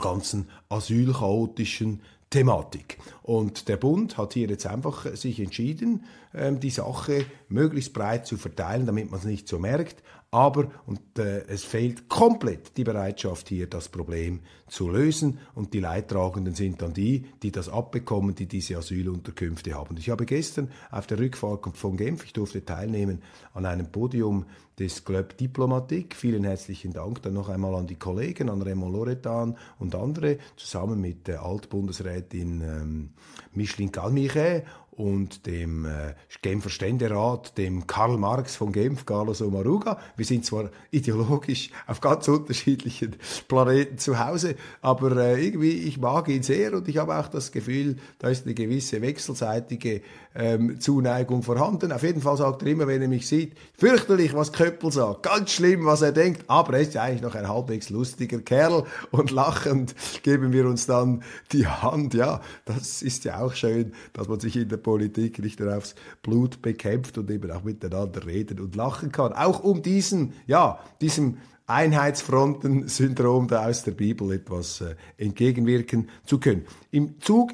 ganzen 0.00 0.48
asylchaotischen 0.68 2.00
Thematik. 2.30 2.98
Und 3.22 3.68
der 3.68 3.76
Bund 3.76 4.18
hat 4.18 4.34
hier 4.34 4.48
jetzt 4.48 4.66
einfach 4.66 5.06
sich 5.14 5.38
entschieden, 5.38 6.04
ähm, 6.34 6.58
die 6.58 6.70
Sache 6.70 7.26
möglichst 7.48 7.92
breit 7.92 8.26
zu 8.26 8.36
verteilen, 8.36 8.86
damit 8.86 9.10
man 9.10 9.20
es 9.20 9.26
nicht 9.26 9.46
so 9.46 9.58
merkt. 9.58 10.02
Aber, 10.34 10.66
und 10.86 11.00
äh, 11.16 11.44
es 11.46 11.62
fehlt 11.62 12.08
komplett 12.08 12.76
die 12.76 12.82
Bereitschaft 12.82 13.48
hier, 13.48 13.68
das 13.68 13.88
Problem 13.88 14.40
zu 14.66 14.90
lösen. 14.90 15.38
Und 15.54 15.74
die 15.74 15.78
Leidtragenden 15.78 16.56
sind 16.56 16.82
dann 16.82 16.92
die, 16.92 17.26
die 17.44 17.52
das 17.52 17.68
abbekommen, 17.68 18.34
die 18.34 18.46
diese 18.46 18.76
Asylunterkünfte 18.76 19.74
haben. 19.74 19.96
Ich 19.96 20.10
habe 20.10 20.26
gestern 20.26 20.72
auf 20.90 21.06
der 21.06 21.20
Rückfahrt 21.20 21.76
von 21.76 21.96
Genf, 21.96 22.24
ich 22.24 22.32
durfte 22.32 22.64
teilnehmen 22.64 23.22
an 23.52 23.64
einem 23.64 23.92
Podium 23.92 24.46
des 24.76 25.04
Club 25.04 25.36
Diplomatik. 25.36 26.16
Vielen 26.16 26.42
herzlichen 26.42 26.92
Dank 26.92 27.22
dann 27.22 27.34
noch 27.34 27.48
einmal 27.48 27.76
an 27.76 27.86
die 27.86 27.94
Kollegen, 27.94 28.50
an 28.50 28.60
Raymond 28.60 28.92
Loretan 28.92 29.56
und 29.78 29.94
andere, 29.94 30.38
zusammen 30.56 31.00
mit 31.00 31.28
der 31.28 31.44
Altbundesrätin 31.44 32.60
ähm, 32.60 33.10
Micheline 33.52 33.92
Calmiche 33.92 34.64
und 34.96 35.46
dem 35.46 35.84
äh, 35.84 36.14
Genfer 36.42 36.70
Ständerat, 36.70 37.56
dem 37.58 37.86
Karl 37.86 38.16
Marx 38.16 38.56
von 38.56 38.72
Genf, 38.72 39.06
Carlos 39.06 39.42
Omaruga. 39.42 39.98
Wir 40.16 40.24
sind 40.24 40.44
zwar 40.44 40.70
ideologisch 40.90 41.70
auf 41.86 42.00
ganz 42.00 42.28
unterschiedlichen 42.28 43.16
Planeten 43.48 43.98
zu 43.98 44.24
Hause, 44.24 44.56
aber 44.80 45.16
äh, 45.16 45.44
irgendwie, 45.44 45.72
ich 45.72 45.98
mag 45.98 46.28
ihn 46.28 46.42
sehr 46.42 46.74
und 46.74 46.88
ich 46.88 46.98
habe 46.98 47.16
auch 47.16 47.28
das 47.28 47.52
Gefühl, 47.52 47.96
da 48.18 48.28
ist 48.28 48.44
eine 48.44 48.54
gewisse 48.54 49.02
wechselseitige 49.02 50.02
ähm, 50.34 50.80
Zuneigung 50.80 51.42
vorhanden. 51.42 51.92
Auf 51.92 52.02
jeden 52.02 52.20
Fall 52.20 52.36
sagt 52.36 52.62
er 52.62 52.68
immer, 52.68 52.86
wenn 52.86 53.02
er 53.02 53.08
mich 53.08 53.26
sieht, 53.26 53.54
fürchterlich, 53.74 54.34
was 54.34 54.52
Köppel 54.52 54.92
sagt, 54.92 55.22
ganz 55.22 55.52
schlimm, 55.52 55.86
was 55.86 56.02
er 56.02 56.12
denkt, 56.12 56.44
aber 56.48 56.74
er 56.74 56.80
ist 56.80 56.94
ja 56.94 57.02
eigentlich 57.02 57.22
noch 57.22 57.34
ein 57.34 57.48
halbwegs 57.48 57.90
lustiger 57.90 58.38
Kerl 58.38 58.84
und 59.10 59.30
lachend 59.30 59.94
geben 60.22 60.52
wir 60.52 60.66
uns 60.66 60.86
dann 60.86 61.22
die 61.52 61.66
Hand. 61.66 62.14
Ja, 62.14 62.40
das 62.64 63.02
ist 63.02 63.24
ja 63.24 63.40
auch 63.40 63.54
schön, 63.54 63.92
dass 64.12 64.28
man 64.28 64.40
sich 64.40 64.56
in 64.56 64.68
der 64.68 64.76
Politik 64.84 65.40
nicht 65.40 65.58
nur 65.58 65.76
aufs 65.76 65.96
Blut 66.22 66.62
bekämpft 66.62 67.18
und 67.18 67.28
eben 67.32 67.50
auch 67.50 67.64
miteinander 67.64 68.24
reden 68.24 68.60
und 68.60 68.76
lachen 68.76 69.10
kann. 69.10 69.32
Auch 69.32 69.64
um 69.64 69.82
diesen, 69.82 70.34
ja, 70.46 70.78
diesem 71.00 71.38
Einheitsfronten-Syndrom 71.66 73.48
da 73.48 73.66
aus 73.66 73.82
der 73.82 73.92
Bibel 73.92 74.30
etwas 74.32 74.80
äh, 74.80 74.94
entgegenwirken 75.16 76.08
zu 76.24 76.38
können. 76.38 76.66
Im 76.92 77.20
Zug 77.20 77.52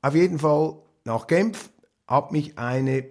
auf 0.00 0.14
jeden 0.14 0.38
Fall 0.38 0.78
nach 1.04 1.26
Genf 1.26 1.70
hat 2.06 2.32
mich 2.32 2.56
eine 2.58 3.04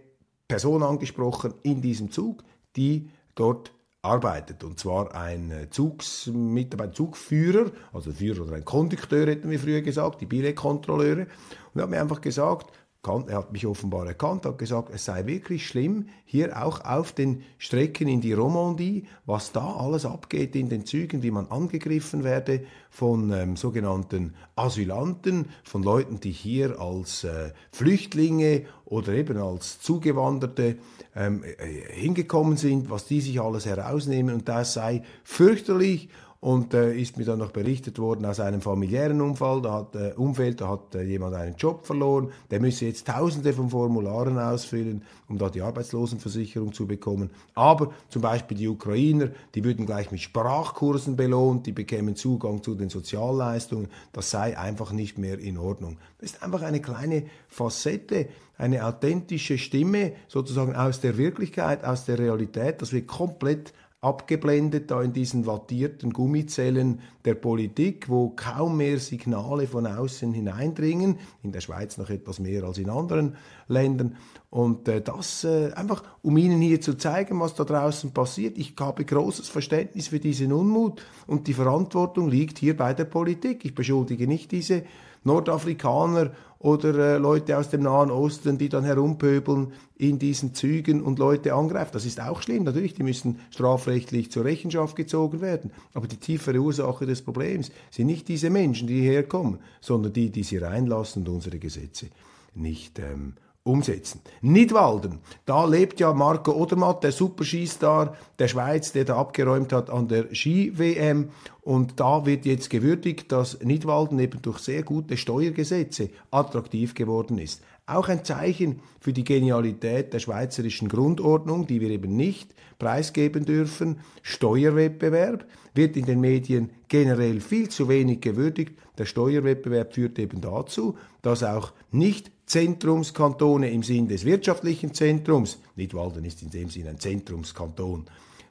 Person 0.48 0.82
angesprochen 0.82 1.54
in 1.62 1.82
diesem 1.82 2.12
Zug, 2.12 2.44
die 2.76 3.12
dort 3.36 3.72
arbeitet. 4.02 4.64
Und 4.64 4.80
zwar 4.80 5.14
ein 5.14 5.52
äh, 5.52 5.70
Zugsmitarbeiter, 5.70 6.94
Zugführer, 6.94 7.72
also 7.94 8.12
Führer 8.12 8.44
oder 8.44 8.56
ein 8.56 8.66
Kondukteur, 8.66 9.28
hätten 9.28 9.50
wir 9.50 9.60
früher 9.60 9.82
gesagt, 9.82 10.22
die 10.22 10.26
Billetkontrolleure. 10.26 11.28
Und 11.74 11.80
er 11.80 11.84
hat 11.84 11.90
mir 11.90 12.02
einfach 12.02 12.22
gesagt, 12.22 12.72
er 13.02 13.38
hat 13.38 13.54
mich 13.54 13.66
offenbar 13.66 14.06
erkannt, 14.08 14.46
hat 14.46 14.58
gesagt, 14.58 14.90
es 14.94 15.06
sei 15.06 15.26
wirklich 15.26 15.66
schlimm, 15.66 16.10
hier 16.26 16.62
auch 16.62 16.84
auf 16.84 17.14
den 17.14 17.44
Strecken 17.58 18.10
in 18.10 18.20
die 18.20 18.34
Romandie, 18.34 19.06
was 19.26 19.54
da 19.54 19.74
alles 19.76 20.06
abgeht 20.06 20.54
in 20.56 20.68
den 20.68 20.86
Zügen, 20.86 21.24
wie 21.24 21.32
man 21.32 21.48
angegriffen 21.48 22.26
werde 22.26 22.66
von 22.90 23.32
ähm, 23.32 23.56
sogenannten 23.56 24.36
Asylanten, 24.58 25.48
von 25.64 25.82
Leuten, 25.82 26.20
die 26.20 26.32
hier 26.32 26.82
als 26.82 27.24
äh, 27.24 27.54
Flüchtlinge 27.72 28.66
oder 28.84 29.14
eben 29.14 29.38
als 29.38 29.80
Zugewanderte 29.80 30.78
ähm, 31.16 31.44
äh, 31.44 31.94
hingekommen 31.94 32.58
sind, 32.58 32.90
was 32.90 33.06
die 33.06 33.22
sich 33.22 33.40
alles 33.40 33.66
herausnehmen. 33.66 34.36
Und 34.36 34.50
das 34.50 34.74
sei 34.74 35.04
fürchterlich 35.24 36.10
und 36.42 36.74
äh, 36.74 36.94
ist 36.94 37.18
mir 37.18 37.26
dann 37.26 37.40
noch 37.40 37.52
berichtet 37.52 38.00
worden 38.00 38.26
aus 38.26 38.40
einem 38.40 38.62
familiären 38.62 39.20
Unfall, 39.20 39.62
da 39.62 39.74
hat, 39.74 39.96
äh, 39.96 40.14
Umfeld, 40.16 40.62
da 40.62 40.70
hat 40.70 40.96
äh, 40.96 41.04
jemand 41.04 41.36
einen 41.36 41.56
Job 41.56 41.86
verloren, 41.86 42.32
der 42.50 42.62
müsse 42.62 42.86
jetzt 42.86 43.08
tausende 43.08 43.52
von 43.52 43.70
Formularen 43.70 44.40
ausfüllen, 44.40 45.04
um 45.28 45.38
da 45.38 45.50
die 45.50 45.62
Arbeitslosenversicherung 45.62 46.72
zu 46.72 46.88
bekommen. 46.88 47.30
Aber 47.56 47.92
zum 48.08 48.22
Beispiel 48.22 48.58
die 48.58 48.70
Ukrainer, 48.70 49.32
die 49.54 49.66
würden 49.66 49.86
gleich 49.86 50.12
mit 50.12 50.22
Sprachkursen 50.22 51.18
belohnt, 51.18 51.66
die 51.66 51.74
bekämen 51.74 52.16
Zugang 52.16 52.64
zu 52.64 52.74
den 52.74 52.90
Sozialleistungen, 52.90 53.90
das 54.14 54.32
sei 54.32 54.58
einfach 54.58 54.94
nicht 54.94 55.18
mehr 55.18 55.40
in 55.40 55.58
Ordnung. 55.58 55.98
Das 56.20 56.32
ist 56.32 56.44
einfach 56.44 56.62
eine 56.62 56.82
kleine 56.82 57.24
Facette, 57.50 58.30
eine 58.58 58.86
authentische 58.86 59.58
Stimme 59.58 60.14
sozusagen 60.28 60.76
aus 60.76 61.02
der 61.02 61.18
Wirklichkeit, 61.18 61.84
aus 61.84 62.06
der 62.06 62.18
Realität, 62.18 62.82
dass 62.82 62.94
wir 62.94 63.06
komplett 63.06 63.74
abgeblendet 64.02 64.90
da 64.92 65.02
in 65.02 65.12
diesen 65.12 65.46
wattierten 65.46 66.14
Gummizellen 66.14 67.02
der 67.26 67.36
Politik, 67.36 68.08
wo 68.08 68.30
kaum 68.30 68.78
mehr 68.78 68.98
Signale 68.98 69.68
von 69.68 69.86
außen 69.86 70.32
hineindringen, 70.32 71.20
in 71.44 71.52
der 71.52 71.60
Schweiz 71.60 71.98
noch 71.98 72.10
etwas 72.10 72.40
mehr 72.40 72.64
als 72.64 72.78
in 72.78 72.90
anderen 72.90 73.36
Ländern. 73.68 74.16
Und 74.50 74.88
äh, 74.88 75.02
das 75.02 75.44
äh, 75.44 75.74
einfach, 75.74 76.04
um 76.22 76.38
Ihnen 76.38 76.62
hier 76.62 76.80
zu 76.80 76.96
zeigen, 76.96 77.40
was 77.42 77.56
da 77.56 77.66
draußen 77.66 78.12
passiert. 78.12 78.58
Ich 78.58 78.74
habe 78.80 79.04
großes 79.04 79.50
Verständnis 79.50 80.08
für 80.08 80.20
diesen 80.20 80.54
Unmut 80.54 81.06
und 81.28 81.48
die 81.48 81.54
Verantwortung 81.54 82.30
liegt 82.30 82.58
hier 82.58 82.78
bei 82.78 82.94
der 82.94 83.06
Politik. 83.06 83.66
Ich 83.66 83.76
beschuldige 83.76 84.28
nicht 84.28 84.52
diese 84.54 84.84
Nordafrikaner 85.30 86.32
oder 86.60 86.96
äh, 86.96 87.18
Leute 87.18 87.58
aus 87.58 87.70
dem 87.70 87.84
Nahen 87.84 88.12
Osten, 88.12 88.58
die 88.58 88.68
dann 88.68 88.84
herumpöbeln 88.84 89.72
in 89.96 90.20
diesen 90.20 90.54
Zügen 90.54 91.02
und 91.02 91.20
Leute 91.20 91.54
angreifen. 91.54 91.92
Das 91.94 92.06
ist 92.06 92.20
auch 92.20 92.42
schlimm, 92.42 92.64
natürlich, 92.64 92.94
die 92.94 93.04
müssen 93.04 93.40
strafrechtlich 93.52 94.32
zur 94.32 94.44
Rechenschaft 94.44 94.96
gezogen 94.96 95.40
werden. 95.40 95.72
Aber 95.94 96.08
die 96.08 96.18
tiefere 96.18 96.60
Ursache 96.60 97.06
des 97.06 97.22
Problems 97.22 97.72
sind 97.92 98.08
nicht 98.08 98.28
diese 98.28 98.50
Menschen, 98.50 98.88
die 98.88 99.02
hierher 99.02 99.24
kommen, 99.24 99.60
sondern 99.80 100.12
die, 100.12 100.32
die 100.32 100.44
sie 100.44 100.58
reinlassen 100.58 101.26
und 101.26 101.34
unsere 101.36 101.60
Gesetze 101.60 102.08
nicht 102.56 103.00
ähm, 103.00 103.34
umsetzen. 103.70 104.22
Nidwalden, 104.42 105.20
da 105.46 105.66
lebt 105.66 106.00
ja 106.00 106.14
Marco 106.14 106.52
Odermatt, 106.52 107.04
der 107.04 107.12
Super-Skistar 107.12 108.16
der 108.38 108.48
Schweiz, 108.48 108.92
der 108.92 109.06
da 109.06 109.18
abgeräumt 109.18 109.72
hat 109.72 109.90
an 109.90 110.08
der 110.08 110.34
Ski-WM. 110.34 111.30
Und 111.62 112.00
da 112.00 112.26
wird 112.26 112.46
jetzt 112.46 112.70
gewürdigt, 112.70 113.32
dass 113.32 113.60
Nidwalden 113.62 114.18
eben 114.20 114.42
durch 114.42 114.60
sehr 114.60 114.84
gute 114.84 115.18
Steuergesetze 115.18 116.10
attraktiv 116.32 116.94
geworden 116.94 117.38
ist. 117.38 117.62
Auch 117.86 118.08
ein 118.08 118.24
Zeichen 118.24 118.82
für 119.00 119.14
die 119.14 119.24
Genialität 119.24 120.14
der 120.14 120.20
schweizerischen 120.20 120.90
Grundordnung, 120.90 121.66
die 121.66 121.82
wir 121.82 121.90
eben 121.90 122.16
nicht 122.16 122.54
preisgeben 122.78 123.46
dürfen. 123.46 124.00
Steuerwettbewerb 124.22 125.46
wird 125.74 125.98
in 125.98 126.06
den 126.06 126.22
Medien 126.22 126.70
generell 126.88 127.42
viel 127.42 127.70
zu 127.70 127.90
wenig 127.90 128.22
gewürdigt. 128.22 128.74
Der 128.98 129.06
Steuerwettbewerb 129.06 129.94
führt 129.94 130.20
eben 130.20 130.40
dazu, 130.40 130.98
dass 131.22 131.44
auch 131.44 131.74
nicht 131.92 132.32
Zentrumskantone 132.50 133.70
im 133.70 133.84
Sinn 133.84 134.08
des 134.08 134.26
wirtschaftlichen 134.26 134.92
Zentrums, 134.94 135.60
Nidwalden 135.76 136.26
ist 136.26 136.42
in 136.42 136.50
dem 136.50 136.70
Sinn 136.70 136.88
ein 136.88 137.00
Zentrumskanton, 137.00 138.06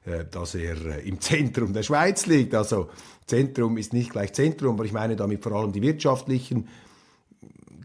äh, 0.05 0.25
dass 0.31 0.55
er 0.55 0.77
äh, 0.87 1.09
im 1.09 1.21
Zentrum 1.21 1.73
der 1.73 1.83
Schweiz 1.83 2.27
liegt. 2.27 2.55
Also 2.55 2.89
Zentrum 3.27 3.77
ist 3.77 3.93
nicht 3.93 4.11
gleich 4.11 4.33
Zentrum, 4.33 4.77
aber 4.77 4.85
ich 4.85 4.93
meine 4.93 5.17
damit 5.17 5.43
vor 5.43 5.53
allem 5.53 5.73
die 5.73 5.83
wirtschaftlichen 5.83 6.69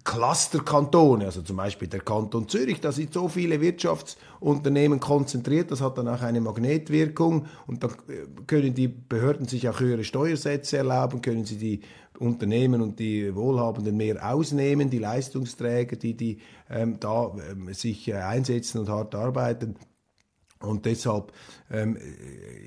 Clusterkantone, 0.03 1.25
also 1.25 1.41
zum 1.41 1.55
Beispiel 1.55 1.87
der 1.87 2.01
Kanton 2.01 2.47
Zürich, 2.47 2.79
da 2.79 2.91
sind 2.91 3.13
so 3.13 3.29
viele 3.29 3.59
Wirtschaftsunternehmen 3.61 4.99
konzentriert, 4.99 5.71
das 5.71 5.81
hat 5.81 5.97
dann 5.97 6.09
auch 6.09 6.21
eine 6.21 6.41
Magnetwirkung. 6.41 7.47
Und 7.65 7.83
dann 7.83 7.91
äh, 8.07 8.43
können 8.45 8.75
die 8.75 8.87
Behörden 8.87 9.47
sich 9.47 9.67
auch 9.67 9.79
höhere 9.79 10.03
Steuersätze 10.03 10.77
erlauben, 10.77 11.21
können 11.21 11.45
sie 11.45 11.57
die 11.57 11.81
Unternehmen 12.19 12.81
und 12.81 12.99
die 12.99 13.35
Wohlhabenden 13.35 13.97
mehr 13.97 14.33
ausnehmen, 14.33 14.89
die 14.89 14.99
Leistungsträger, 14.99 15.95
die, 15.95 16.15
die 16.15 16.39
ähm, 16.69 16.99
da 16.99 17.33
ähm, 17.49 17.73
sich 17.73 18.07
äh, 18.07 18.13
einsetzen 18.13 18.79
und 18.79 18.89
hart 18.89 19.15
arbeiten. 19.15 19.75
Und 20.63 20.85
deshalb 20.85 21.33
ähm, 21.69 21.97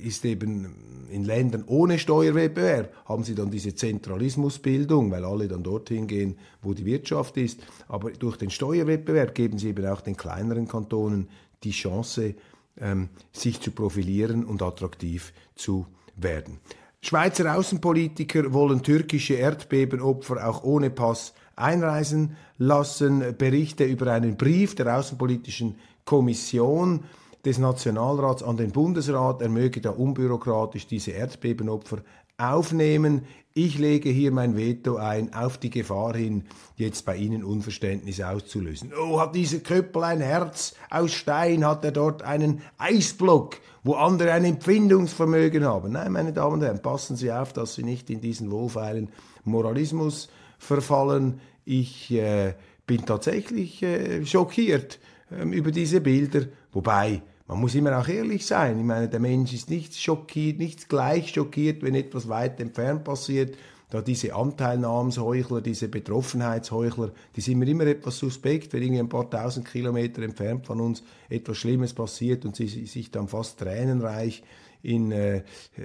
ist 0.02 0.24
eben 0.24 1.06
in 1.10 1.24
Ländern 1.24 1.64
ohne 1.66 1.98
Steuerwettbewerb 1.98 2.92
haben 3.06 3.24
sie 3.24 3.34
dann 3.34 3.50
diese 3.50 3.74
Zentralismusbildung, 3.74 5.10
weil 5.10 5.24
alle 5.24 5.48
dann 5.48 5.62
dorthin 5.62 6.06
gehen, 6.06 6.36
wo 6.60 6.74
die 6.74 6.84
Wirtschaft 6.84 7.38
ist. 7.38 7.60
Aber 7.88 8.10
durch 8.10 8.36
den 8.36 8.50
Steuerwettbewerb 8.50 9.34
geben 9.34 9.58
sie 9.58 9.68
eben 9.68 9.86
auch 9.86 10.02
den 10.02 10.16
kleineren 10.16 10.68
Kantonen 10.68 11.28
die 11.64 11.70
Chance, 11.70 12.34
ähm, 12.78 13.08
sich 13.32 13.60
zu 13.60 13.70
profilieren 13.70 14.44
und 14.44 14.60
attraktiv 14.60 15.32
zu 15.54 15.86
werden. 16.16 16.58
Schweizer 17.06 17.56
Außenpolitiker 17.56 18.52
wollen 18.52 18.82
türkische 18.82 19.34
Erdbebenopfer 19.34 20.44
auch 20.48 20.64
ohne 20.64 20.90
Pass 20.90 21.34
einreisen 21.54 22.36
lassen. 22.58 23.36
Berichte 23.38 23.84
über 23.84 24.10
einen 24.10 24.36
Brief 24.36 24.74
der 24.74 24.98
Außenpolitischen 24.98 25.76
Kommission 26.04 27.04
des 27.44 27.58
Nationalrats 27.58 28.42
an 28.42 28.56
den 28.56 28.72
Bundesrat, 28.72 29.40
er 29.40 29.48
möge 29.48 29.80
da 29.80 29.90
unbürokratisch 29.90 30.88
diese 30.88 31.12
Erdbebenopfer 31.12 31.98
aufnehmen. 32.38 33.22
Ich 33.54 33.78
lege 33.78 34.10
hier 34.10 34.32
mein 34.32 34.54
Veto 34.54 34.96
ein 34.96 35.32
auf 35.32 35.56
die 35.56 35.70
Gefahr 35.70 36.14
hin, 36.14 36.44
jetzt 36.76 37.06
bei 37.06 37.16
Ihnen 37.16 37.42
Unverständnis 37.42 38.20
auszulösen. 38.20 38.92
Oh, 38.94 39.18
hat 39.18 39.34
dieser 39.34 39.60
Köppel 39.60 40.04
ein 40.04 40.20
Herz 40.20 40.74
aus 40.90 41.12
Stein, 41.12 41.64
hat 41.64 41.82
er 41.82 41.92
dort 41.92 42.22
einen 42.22 42.60
Eisblock, 42.76 43.56
wo 43.82 43.94
andere 43.94 44.32
ein 44.32 44.44
Empfindungsvermögen 44.44 45.64
haben. 45.64 45.92
Nein, 45.92 46.12
meine 46.12 46.34
Damen 46.34 46.56
und 46.56 46.62
Herren, 46.62 46.82
passen 46.82 47.16
Sie 47.16 47.32
auf, 47.32 47.54
dass 47.54 47.76
Sie 47.76 47.82
nicht 47.82 48.10
in 48.10 48.20
diesen 48.20 48.50
wohlfeilen 48.50 49.08
Moralismus 49.44 50.28
verfallen. 50.58 51.40
Ich 51.64 52.10
äh, 52.12 52.52
bin 52.86 53.06
tatsächlich 53.06 53.82
äh, 53.82 54.26
schockiert 54.26 54.98
äh, 55.30 55.44
über 55.48 55.70
diese 55.70 56.02
Bilder, 56.02 56.42
wobei 56.72 57.22
man 57.48 57.60
muss 57.60 57.74
immer 57.74 57.98
auch 57.98 58.08
ehrlich 58.08 58.44
sein. 58.44 58.78
Ich 58.78 58.84
meine, 58.84 59.08
der 59.08 59.20
Mensch 59.20 59.52
ist 59.52 59.70
nicht 59.70 59.96
schockiert, 59.96 60.58
nicht 60.58 60.88
gleich 60.88 61.32
schockiert, 61.32 61.82
wenn 61.82 61.94
etwas 61.94 62.28
weit 62.28 62.60
entfernt 62.60 63.04
passiert. 63.04 63.56
Da 63.88 64.02
diese 64.02 64.34
Anteilnahmsheuchler, 64.34 65.60
diese 65.60 65.86
Betroffenheitsheuchler, 65.86 67.12
die 67.36 67.40
sind 67.40 67.58
mir 67.58 67.68
immer 67.68 67.86
etwas 67.86 68.18
suspekt, 68.18 68.72
wenn 68.72 68.82
irgendwie 68.82 69.00
ein 69.00 69.08
paar 69.08 69.30
tausend 69.30 69.68
Kilometer 69.68 70.22
entfernt 70.22 70.66
von 70.66 70.80
uns 70.80 71.04
etwas 71.28 71.58
Schlimmes 71.58 71.94
passiert 71.94 72.44
und 72.44 72.56
sie 72.56 72.66
sich 72.66 73.12
dann 73.12 73.28
fast 73.28 73.60
tränenreich 73.60 74.42
in, 74.82 75.12
äh, 75.12 75.42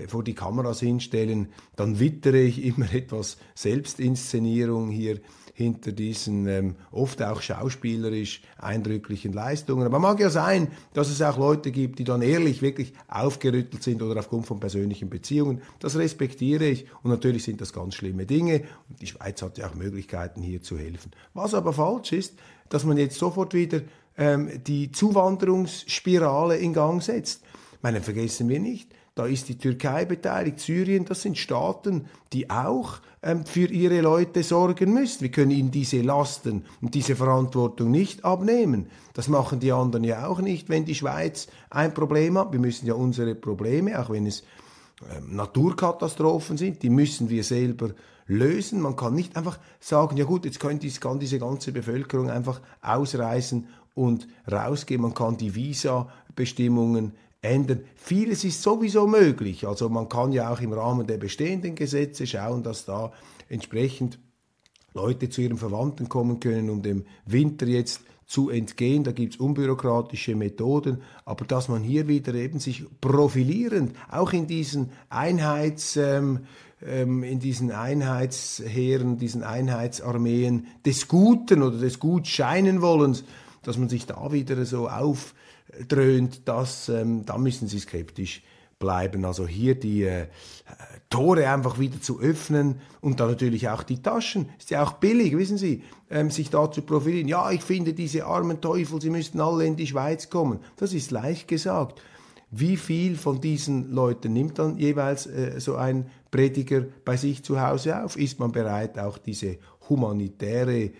vor 0.07 0.23
die 0.23 0.33
Kameras 0.33 0.79
hinstellen, 0.79 1.49
dann 1.75 1.99
wittere 1.99 2.39
ich 2.39 2.65
immer 2.65 2.91
etwas 2.93 3.37
Selbstinszenierung 3.53 4.89
hier 4.89 5.19
hinter 5.53 5.91
diesen 5.91 6.47
ähm, 6.47 6.75
oft 6.91 7.21
auch 7.21 7.41
schauspielerisch 7.41 8.41
eindrücklichen 8.57 9.33
Leistungen. 9.33 9.85
Aber 9.85 9.99
mag 9.99 10.19
ja 10.19 10.29
sein, 10.29 10.69
dass 10.93 11.09
es 11.09 11.21
auch 11.21 11.37
Leute 11.37 11.71
gibt, 11.71 11.99
die 11.99 12.03
dann 12.03 12.21
ehrlich 12.21 12.61
wirklich 12.61 12.93
aufgerüttelt 13.07 13.83
sind 13.83 14.01
oder 14.01 14.19
aufgrund 14.19 14.47
von 14.47 14.59
persönlichen 14.59 15.09
Beziehungen. 15.09 15.61
Das 15.79 15.97
respektiere 15.97 16.65
ich 16.65 16.85
und 17.03 17.11
natürlich 17.11 17.43
sind 17.43 17.61
das 17.61 17.73
ganz 17.73 17.95
schlimme 17.95 18.25
Dinge 18.25 18.63
und 18.89 19.01
die 19.01 19.07
Schweiz 19.07 19.41
hat 19.41 19.57
ja 19.57 19.67
auch 19.67 19.75
Möglichkeiten 19.75 20.41
hier 20.41 20.61
zu 20.61 20.77
helfen. 20.77 21.11
Was 21.33 21.53
aber 21.53 21.73
falsch 21.73 22.13
ist, 22.13 22.35
dass 22.69 22.85
man 22.85 22.97
jetzt 22.97 23.17
sofort 23.17 23.53
wieder 23.53 23.81
ähm, 24.17 24.63
die 24.65 24.91
Zuwanderungsspirale 24.91 26.57
in 26.57 26.73
Gang 26.73 27.01
setzt. 27.01 27.43
Ich 27.73 27.83
meine, 27.83 28.01
vergessen 28.01 28.49
wir 28.49 28.59
nicht, 28.59 28.93
da 29.15 29.25
ist 29.25 29.49
die 29.49 29.57
Türkei 29.57 30.05
beteiligt, 30.05 30.59
Syrien, 30.59 31.05
das 31.05 31.21
sind 31.21 31.37
Staaten, 31.37 32.05
die 32.31 32.49
auch 32.49 32.99
für 33.45 33.67
ihre 33.67 34.01
Leute 34.01 34.41
sorgen 34.41 34.93
müssen. 34.93 35.21
Wir 35.21 35.29
können 35.29 35.51
ihnen 35.51 35.69
diese 35.69 36.01
Lasten 36.01 36.65
und 36.81 36.95
diese 36.95 37.15
Verantwortung 37.15 37.91
nicht 37.91 38.25
abnehmen. 38.25 38.87
Das 39.13 39.27
machen 39.27 39.59
die 39.59 39.71
anderen 39.71 40.03
ja 40.03 40.25
auch 40.25 40.41
nicht, 40.41 40.69
wenn 40.69 40.85
die 40.85 40.95
Schweiz 40.95 41.47
ein 41.69 41.93
Problem 41.93 42.37
hat. 42.37 42.51
Wir 42.51 42.59
müssen 42.59 42.87
ja 42.87 42.95
unsere 42.95 43.35
Probleme, 43.35 43.99
auch 43.99 44.09
wenn 44.09 44.25
es 44.25 44.43
ähm, 45.15 45.35
Naturkatastrophen 45.35 46.57
sind, 46.57 46.81
die 46.81 46.89
müssen 46.89 47.29
wir 47.29 47.43
selber 47.43 47.91
lösen. 48.25 48.81
Man 48.81 48.95
kann 48.95 49.13
nicht 49.13 49.37
einfach 49.37 49.59
sagen, 49.79 50.17
ja 50.17 50.25
gut, 50.25 50.45
jetzt 50.45 50.59
kann 50.59 50.79
diese 50.79 51.39
ganze 51.39 51.71
Bevölkerung 51.71 52.31
einfach 52.31 52.59
ausreisen 52.81 53.67
und 53.93 54.27
rausgehen. 54.51 55.01
Man 55.01 55.13
kann 55.13 55.37
die 55.37 55.53
Visa-Bestimmungen 55.53 57.13
ändern. 57.41 57.83
Vieles 57.95 58.43
ist 58.43 58.61
sowieso 58.61 59.07
möglich. 59.07 59.67
Also 59.67 59.89
man 59.89 60.09
kann 60.09 60.31
ja 60.31 60.51
auch 60.51 60.61
im 60.61 60.73
Rahmen 60.73 61.07
der 61.07 61.17
bestehenden 61.17 61.75
Gesetze 61.75 62.27
schauen, 62.27 62.63
dass 62.63 62.85
da 62.85 63.11
entsprechend 63.49 64.19
Leute 64.93 65.29
zu 65.29 65.41
ihren 65.41 65.57
Verwandten 65.57 66.09
kommen 66.09 66.39
können, 66.39 66.69
um 66.69 66.81
dem 66.81 67.05
Winter 67.25 67.65
jetzt 67.65 68.01
zu 68.25 68.49
entgehen. 68.49 69.03
Da 69.03 69.11
gibt 69.11 69.33
es 69.33 69.39
unbürokratische 69.39 70.35
Methoden, 70.35 71.01
aber 71.25 71.45
dass 71.45 71.67
man 71.67 71.83
hier 71.83 72.07
wieder 72.07 72.33
eben 72.33 72.59
sich 72.59 72.83
profilierend, 73.01 73.95
auch 74.09 74.33
in 74.33 74.47
diesen 74.47 74.91
Einheits... 75.09 75.97
Ähm, 75.97 76.41
ähm, 76.83 77.23
in 77.23 77.39
diesen 77.39 77.71
Einheitsheeren, 77.71 79.17
diesen 79.17 79.43
Einheitsarmeen 79.43 80.65
des 80.83 81.07
Guten 81.07 81.61
oder 81.61 81.77
des 81.77 81.99
Gutscheinenwollens, 81.99 83.23
dass 83.61 83.77
man 83.77 83.87
sich 83.87 84.07
da 84.07 84.31
wieder 84.31 84.65
so 84.65 84.89
auf 84.89 85.35
dröhnt, 85.87 86.47
das, 86.47 86.89
ähm, 86.89 87.25
da 87.25 87.37
müssen 87.37 87.67
sie 87.67 87.79
skeptisch 87.79 88.43
bleiben. 88.81 89.23
Also 89.23 89.47
hier 89.47 89.75
die 89.75 90.03
äh, 90.03 90.27
Tore 91.09 91.49
einfach 91.49 91.79
wieder 91.79 92.01
zu 92.01 92.19
öffnen 92.19 92.81
und 92.99 93.21
dann 93.21 93.29
natürlich 93.29 93.69
auch 93.69 93.83
die 93.83 94.01
Taschen. 94.01 94.49
Ist 94.59 94.71
ja 94.71 94.83
auch 94.83 94.93
billig, 94.93 95.37
wissen 95.37 95.57
Sie, 95.57 95.83
ähm, 96.09 96.29
sich 96.29 96.49
da 96.49 96.69
zu 96.69 96.81
profilieren. 96.81 97.29
Ja, 97.29 97.51
ich 97.51 97.61
finde 97.61 97.93
diese 97.93 98.25
armen 98.25 98.59
Teufel, 98.59 98.99
sie 99.01 99.09
müssten 99.09 99.39
alle 99.39 99.65
in 99.65 99.77
die 99.77 99.87
Schweiz 99.87 100.29
kommen. 100.29 100.59
Das 100.75 100.93
ist 100.93 101.11
leicht 101.11 101.47
gesagt. 101.47 102.01
Wie 102.49 102.75
viel 102.75 103.15
von 103.15 103.39
diesen 103.39 103.93
Leuten 103.93 104.33
nimmt 104.33 104.59
dann 104.59 104.77
jeweils 104.77 105.25
äh, 105.25 105.61
so 105.61 105.75
ein 105.75 106.07
Prediger 106.31 106.85
bei 107.05 107.15
sich 107.15 107.43
zu 107.43 107.61
Hause 107.61 108.03
auf? 108.03 108.17
Ist 108.17 108.39
man 108.39 108.51
bereit, 108.51 108.99
auch 108.99 109.17
diese 109.17 109.57
humanitäre 109.87 110.91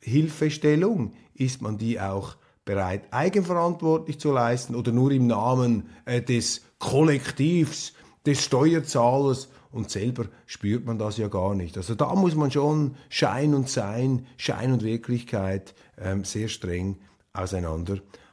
Hilfestellung, 0.00 1.12
ist 1.34 1.62
man 1.62 1.78
die 1.78 2.00
auch 2.00 2.36
bereit, 2.64 3.02
eigenverantwortlich 3.10 4.20
zu 4.20 4.32
leisten 4.32 4.74
oder 4.74 4.92
nur 4.92 5.10
im 5.10 5.26
Namen 5.26 5.88
äh, 6.04 6.22
des 6.22 6.62
Kollektivs, 6.78 7.94
des 8.26 8.44
Steuerzahlers 8.44 9.48
und 9.72 9.90
selber 9.90 10.26
spürt 10.46 10.84
man 10.84 10.98
das 10.98 11.16
ja 11.16 11.28
gar 11.28 11.54
nicht. 11.54 11.76
Also 11.76 11.94
da 11.94 12.14
muss 12.14 12.34
man 12.34 12.50
schon 12.50 12.96
Schein 13.08 13.54
und 13.54 13.68
Sein, 13.68 14.26
Schein 14.36 14.72
und 14.72 14.82
Wirklichkeit 14.82 15.74
ähm, 15.98 16.24
sehr 16.24 16.48
streng 16.48 16.98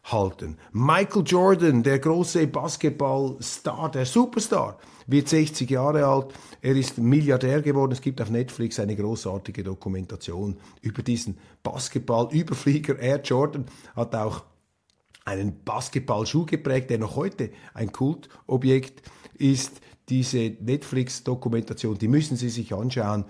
auseinanderhalten. 0.07 0.57
Michael 0.71 1.23
Jordan, 1.25 1.83
der 1.83 1.99
große 1.99 2.47
Basketballstar, 2.47 3.91
der 3.91 4.05
Superstar, 4.05 4.77
wird 5.05 5.29
60 5.29 5.69
Jahre 5.69 6.05
alt. 6.05 6.33
Er 6.61 6.75
ist 6.75 6.97
Milliardär 6.97 7.61
geworden. 7.61 7.91
Es 7.91 8.01
gibt 8.01 8.21
auf 8.21 8.29
Netflix 8.29 8.79
eine 8.79 8.95
großartige 8.95 9.63
Dokumentation 9.63 10.57
über 10.81 11.01
diesen 11.01 11.37
Basketball-Überflieger. 11.63 12.99
Air 12.99 13.21
Jordan 13.21 13.65
hat 13.95 14.15
auch 14.15 14.43
einen 15.25 15.63
Basketballschuh 15.63 16.45
geprägt, 16.45 16.89
der 16.89 16.99
noch 16.99 17.15
heute 17.15 17.51
ein 17.73 17.91
Kultobjekt 17.91 19.01
ist. 19.37 19.81
Diese 20.09 20.55
Netflix-Dokumentation, 20.61 21.97
die 21.97 22.07
müssen 22.07 22.37
Sie 22.37 22.49
sich 22.49 22.73
anschauen. 22.73 23.25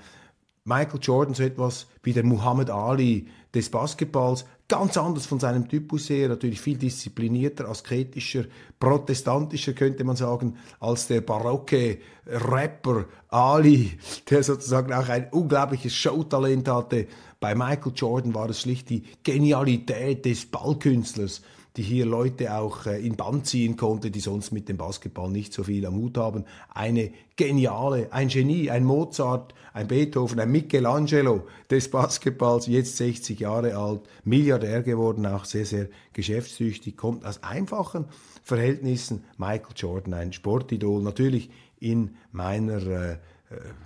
Michael 0.63 1.00
Jordan 1.02 1.34
so 1.34 1.44
etwas 1.44 1.88
wie 2.04 2.13
der 2.13 2.26
Muhammad 2.26 2.70
Ali 2.70 3.30
des 3.56 3.72
Basketballs, 3.72 4.46
ganz 4.67 4.97
anders 4.97 5.25
von 5.25 5.39
seinem 5.39 5.67
Typus 5.67 6.10
her, 6.10 6.27
natürlich 6.30 6.60
viel 6.60 6.77
disziplinierter, 6.77 7.69
asketischer, 7.69 8.45
protestantischer 8.80 9.73
könnte 9.73 10.03
man 10.03 10.15
sagen, 10.15 10.58
als 10.80 11.08
der 11.08 11.21
barocke 11.21 11.99
Rapper 12.25 13.06
Ali, 13.30 13.97
der 14.30 14.43
sozusagen 14.43 14.93
auch 14.93 15.08
ein 15.08 15.30
unglaubliches 15.32 15.93
Showtalent 15.95 16.67
hatte. 16.67 17.08
Bei 17.39 17.56
Michael 17.56 17.93
Jordan 17.95 18.34
war 18.34 18.49
es 18.49 18.62
schlicht 18.62 18.89
die 18.89 19.03
Genialität 19.23 20.25
des 20.25 20.45
Ballkünstlers, 20.45 21.41
die 21.78 21.84
hier 21.84 22.06
Leute 22.06 22.56
auch 22.56 22.88
äh, 22.88 23.00
in 23.00 23.16
Band 23.16 23.46
ziehen 23.46 23.78
konnte, 23.78 24.10
die 24.10 24.20
sonst 24.20 24.52
mit 24.52 24.68
dem 24.68 24.78
Basketball 24.78 25.30
nicht 25.30 25.54
so 25.54 25.63
viel 25.63 25.86
am 25.86 25.96
Hut 25.96 26.18
haben. 26.18 26.46
Eine 26.74 27.12
geniale, 27.36 28.08
ein 28.12 28.28
Genie, 28.28 28.72
ein 28.72 28.84
Mozart, 28.84 29.54
ein 29.74 29.88
Beethoven, 29.88 30.40
ein 30.40 30.52
Michelangelo 30.52 31.46
des 31.70 31.92
Basketballs, 31.92 32.66
jetzt 32.66 32.98
60 32.98 33.40
Jahre 33.40 33.78
alt, 33.78 34.02
Milliardär 34.24 34.82
geworden, 34.82 35.28
auch 35.28 35.46
sehr, 35.46 35.66
sehr 35.66 35.88
geschäftstüchtig, 36.13 36.98
kommt 36.98 37.24
aus 37.26 37.44
einfachen 37.44 38.06
Verhältnissen. 38.44 39.24
Michael 39.38 39.76
Jordan, 39.76 40.16
ein 40.16 40.34
Sportidol, 40.34 41.04
natürlich 41.04 41.52
in 41.80 42.16
meiner 42.32 42.86
äh, 42.88 43.18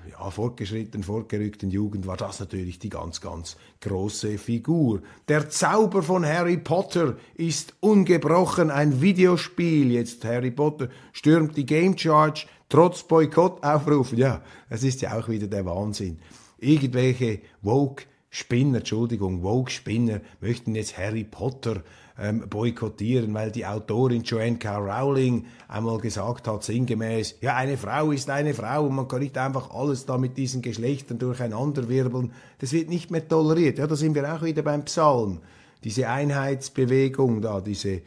ja, 0.09 0.29
fortgeschritten, 0.31 1.03
fortgerückten 1.03 1.69
Jugend 1.69 2.07
war 2.07 2.17
das 2.17 2.39
natürlich 2.39 2.79
die 2.79 2.89
ganz, 2.89 3.21
ganz 3.21 3.57
große 3.81 4.37
Figur. 4.39 5.01
Der 5.27 5.49
Zauber 5.49 6.01
von 6.01 6.25
Harry 6.25 6.57
Potter 6.57 7.17
ist 7.35 7.75
ungebrochen 7.79 8.71
ein 8.71 9.01
Videospiel. 9.01 9.91
Jetzt 9.91 10.25
Harry 10.25 10.51
Potter 10.51 10.89
stürmt 11.11 11.57
die 11.57 11.65
Game 11.65 11.95
Charge 11.95 12.47
trotz 12.69 13.03
Boykott 13.03 13.63
aufrufen. 13.63 14.17
Ja, 14.17 14.41
das 14.69 14.83
ist 14.83 15.01
ja 15.01 15.17
auch 15.17 15.29
wieder 15.29 15.47
der 15.47 15.65
Wahnsinn. 15.65 16.19
Irgendwelche 16.57 17.41
Woke 17.61 18.05
Spinner, 18.33 18.77
Entschuldigung, 18.77 19.41
Vogue-Spinner 19.41 20.21
möchten 20.39 20.73
jetzt 20.73 20.97
Harry 20.97 21.25
Potter 21.25 21.83
ähm, 22.21 22.47
boykottieren, 22.47 23.33
weil 23.33 23.51
die 23.51 23.65
Autorin 23.65 24.21
Joanne 24.21 24.59
K. 24.59 24.77
Rowling 24.77 25.47
einmal 25.67 25.97
gesagt 25.97 26.47
hat, 26.47 26.63
sinngemäß, 26.63 27.37
ja, 27.41 27.55
eine 27.55 27.77
Frau 27.77 28.11
ist 28.11 28.29
eine 28.29 28.53
Frau 28.53 28.85
und 28.85 28.95
man 28.95 29.07
kann 29.07 29.21
nicht 29.21 29.37
einfach 29.39 29.71
alles 29.71 30.05
da 30.05 30.19
mit 30.19 30.37
diesen 30.37 30.61
Geschlechtern 30.61 31.17
durcheinander 31.17 31.89
wirbeln. 31.89 32.31
Das 32.59 32.73
wird 32.73 32.89
nicht 32.89 33.09
mehr 33.09 33.27
toleriert. 33.27 33.79
Ja, 33.79 33.87
da 33.87 33.95
sind 33.95 34.13
wir 34.13 34.31
auch 34.31 34.43
wieder 34.43 34.61
beim 34.61 34.85
Psalm. 34.85 35.39
Diese 35.83 36.09
Einheitsbewegung 36.09 37.41
da, 37.41 37.59
diese, 37.59 38.03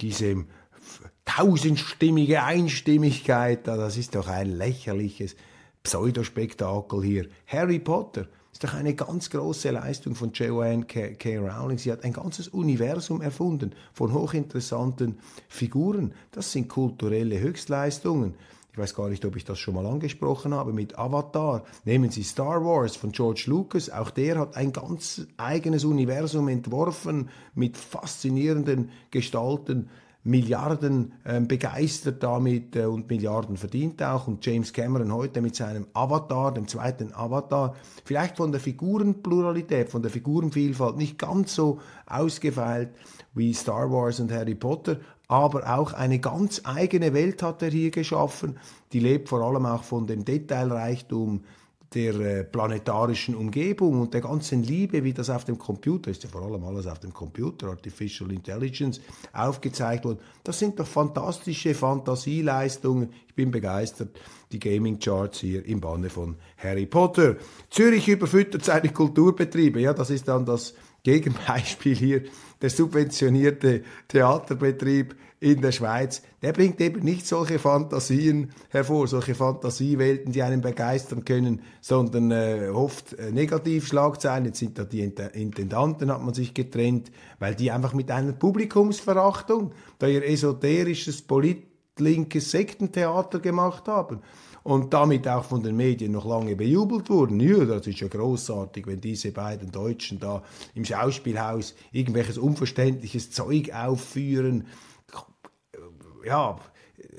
diese 0.00 0.44
tausendstimmige 1.24 2.44
Einstimmigkeit 2.44 3.66
da, 3.66 3.76
das 3.76 3.96
ist 3.96 4.14
doch 4.14 4.28
ein 4.28 4.56
lächerliches 4.56 5.34
Pseudospektakel 5.82 7.02
hier. 7.02 7.26
Harry 7.46 7.80
Potter 7.80 8.28
ist 8.58 8.64
doch 8.64 8.74
eine 8.74 8.94
ganz 8.94 9.30
große 9.30 9.70
Leistung 9.70 10.16
von 10.16 10.32
Joanne 10.32 10.84
K. 10.84 11.14
K. 11.14 11.36
Rowling. 11.36 11.78
Sie 11.78 11.92
hat 11.92 12.02
ein 12.02 12.12
ganzes 12.12 12.48
Universum 12.48 13.22
erfunden 13.22 13.72
von 13.92 14.12
hochinteressanten 14.12 15.20
Figuren. 15.46 16.12
Das 16.32 16.50
sind 16.50 16.68
kulturelle 16.68 17.38
Höchstleistungen. 17.38 18.34
Ich 18.72 18.78
weiß 18.78 18.96
gar 18.96 19.10
nicht, 19.10 19.24
ob 19.24 19.36
ich 19.36 19.44
das 19.44 19.60
schon 19.60 19.74
mal 19.74 19.86
angesprochen 19.86 20.54
habe 20.54 20.72
mit 20.72 20.98
Avatar. 20.98 21.62
Nehmen 21.84 22.10
Sie 22.10 22.24
Star 22.24 22.64
Wars 22.64 22.96
von 22.96 23.12
George 23.12 23.44
Lucas. 23.46 23.90
Auch 23.90 24.10
der 24.10 24.40
hat 24.40 24.56
ein 24.56 24.72
ganz 24.72 25.24
eigenes 25.36 25.84
Universum 25.84 26.48
entworfen 26.48 27.28
mit 27.54 27.76
faszinierenden 27.76 28.90
Gestalten. 29.12 29.88
Milliarden 30.28 31.14
äh, 31.24 31.40
begeistert 31.40 32.22
damit 32.22 32.76
äh, 32.76 32.84
und 32.84 33.08
Milliarden 33.08 33.56
verdient 33.56 34.02
auch. 34.02 34.28
Und 34.28 34.44
James 34.44 34.72
Cameron 34.72 35.12
heute 35.12 35.40
mit 35.40 35.56
seinem 35.56 35.86
Avatar, 35.94 36.52
dem 36.52 36.68
zweiten 36.68 37.12
Avatar, 37.14 37.74
vielleicht 38.04 38.36
von 38.36 38.52
der 38.52 38.60
Figurenpluralität, 38.60 39.88
von 39.88 40.02
der 40.02 40.10
Figurenvielfalt 40.10 40.96
nicht 40.96 41.18
ganz 41.18 41.54
so 41.54 41.80
ausgefeilt 42.06 42.90
wie 43.34 43.54
Star 43.54 43.90
Wars 43.90 44.20
und 44.20 44.30
Harry 44.30 44.54
Potter, 44.54 44.98
aber 45.28 45.78
auch 45.78 45.92
eine 45.92 46.18
ganz 46.18 46.62
eigene 46.64 47.14
Welt 47.14 47.42
hat 47.42 47.62
er 47.62 47.70
hier 47.70 47.90
geschaffen. 47.90 48.58
Die 48.92 49.00
lebt 49.00 49.28
vor 49.28 49.42
allem 49.42 49.66
auch 49.66 49.82
von 49.82 50.06
dem 50.06 50.24
Detailreichtum 50.24 51.42
der 51.94 52.14
äh, 52.16 52.44
planetarischen 52.44 53.34
Umgebung 53.34 54.00
und 54.02 54.12
der 54.12 54.20
ganzen 54.20 54.62
Liebe, 54.62 55.04
wie 55.04 55.14
das 55.14 55.30
auf 55.30 55.44
dem 55.44 55.58
Computer, 55.58 56.10
ist 56.10 56.22
ja 56.22 56.28
vor 56.28 56.42
allem 56.42 56.62
alles 56.64 56.86
auf 56.86 56.98
dem 56.98 57.14
Computer, 57.14 57.68
Artificial 57.68 58.30
Intelligence, 58.30 59.00
aufgezeigt 59.32 60.04
wurde. 60.04 60.20
Das 60.44 60.58
sind 60.58 60.78
doch 60.78 60.86
fantastische 60.86 61.74
Fantasieleistungen. 61.74 63.10
Ich 63.26 63.34
bin 63.34 63.50
begeistert. 63.50 64.18
Die 64.52 64.58
Gaming 64.58 64.98
Charts 64.98 65.40
hier 65.40 65.64
im 65.64 65.80
Banne 65.80 66.10
von 66.10 66.36
Harry 66.58 66.86
Potter. 66.86 67.36
Zürich 67.70 68.08
überfüttert 68.08 68.64
seine 68.64 68.90
Kulturbetriebe. 68.90 69.80
Ja, 69.80 69.94
das 69.94 70.10
ist 70.10 70.28
dann 70.28 70.44
das 70.44 70.74
Gegenbeispiel 71.04 71.94
hier, 71.94 72.22
der 72.60 72.70
subventionierte 72.70 73.82
Theaterbetrieb 74.08 75.14
in 75.40 75.60
der 75.60 75.70
Schweiz, 75.70 76.22
der 76.42 76.52
bringt 76.52 76.80
eben 76.80 77.00
nicht 77.00 77.26
solche 77.26 77.60
Fantasien 77.60 78.50
hervor, 78.70 79.06
solche 79.06 79.36
Fantasiewelten, 79.36 80.32
die 80.32 80.42
einen 80.42 80.60
begeistern 80.60 81.24
können, 81.24 81.62
sondern 81.80 82.32
äh, 82.32 82.70
oft 82.72 83.12
äh, 83.12 83.30
Negativschlagzeilen. 83.30 84.46
Jetzt 84.46 84.58
sind 84.58 84.78
da 84.78 84.84
die 84.84 85.00
Intendanten, 85.00 86.10
hat 86.10 86.22
man 86.22 86.34
sich 86.34 86.54
getrennt, 86.54 87.12
weil 87.38 87.54
die 87.54 87.70
einfach 87.70 87.94
mit 87.94 88.10
einer 88.10 88.32
Publikumsverachtung 88.32 89.72
da 90.00 90.08
ihr 90.08 90.26
esoterisches, 90.26 91.22
politlinkes 91.22 92.50
Sektentheater 92.50 93.38
gemacht 93.38 93.86
haben 93.86 94.22
und 94.68 94.92
damit 94.92 95.26
auch 95.26 95.44
von 95.44 95.62
den 95.62 95.76
Medien 95.78 96.12
noch 96.12 96.26
lange 96.26 96.54
bejubelt 96.54 97.08
wurden. 97.08 97.40
Ja, 97.40 97.64
das 97.64 97.86
ist 97.86 98.00
ja 98.00 98.08
großartig, 98.08 98.86
wenn 98.86 99.00
diese 99.00 99.32
beiden 99.32 99.72
Deutschen 99.72 100.20
da 100.20 100.42
im 100.74 100.84
Schauspielhaus 100.84 101.74
irgendwelches 101.90 102.36
unverständliches 102.36 103.30
Zeug 103.30 103.72
aufführen. 103.72 104.66
Ja, 106.26 106.58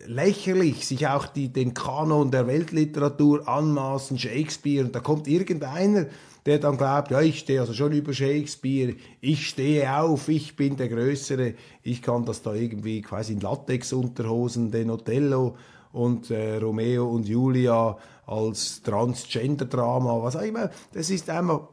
lächerlich, 0.06 0.86
sich 0.86 1.08
auch 1.08 1.26
die, 1.26 1.52
den 1.52 1.74
Kanon 1.74 2.30
der 2.30 2.46
Weltliteratur 2.46 3.48
anmaßen, 3.48 4.20
Shakespeare, 4.20 4.86
und 4.86 4.94
da 4.94 5.00
kommt 5.00 5.28
irgendeiner, 5.28 6.06
der 6.46 6.60
dann 6.60 6.78
glaubt, 6.78 7.10
ja, 7.10 7.20
ich 7.20 7.40
stehe 7.40 7.62
also 7.62 7.74
schon 7.74 7.94
über 7.94 8.14
Shakespeare, 8.14 8.94
ich 9.22 9.48
stehe 9.48 9.98
auf, 9.98 10.30
ich 10.30 10.56
bin 10.56 10.78
der 10.78 10.88
Größere, 10.88 11.56
ich 11.82 12.04
kann 12.04 12.26
das 12.26 12.44
da 12.44 12.54
irgendwie 12.54 13.02
quasi 13.02 13.34
in 13.34 13.40
Latex-Unterhosen, 13.40 14.70
den 14.70 14.92
Othello 14.92 15.56
und 15.92 16.30
äh, 16.32 16.58
Romeo 16.58 17.08
und 17.10 17.28
Julia 17.28 17.98
als 18.26 18.82
Transgender-Drama, 18.84 20.22
was 20.22 20.36
auch 20.36 20.42
immer, 20.42 20.70
das 20.94 21.10
ist 21.10 21.30
einmal 21.30 21.68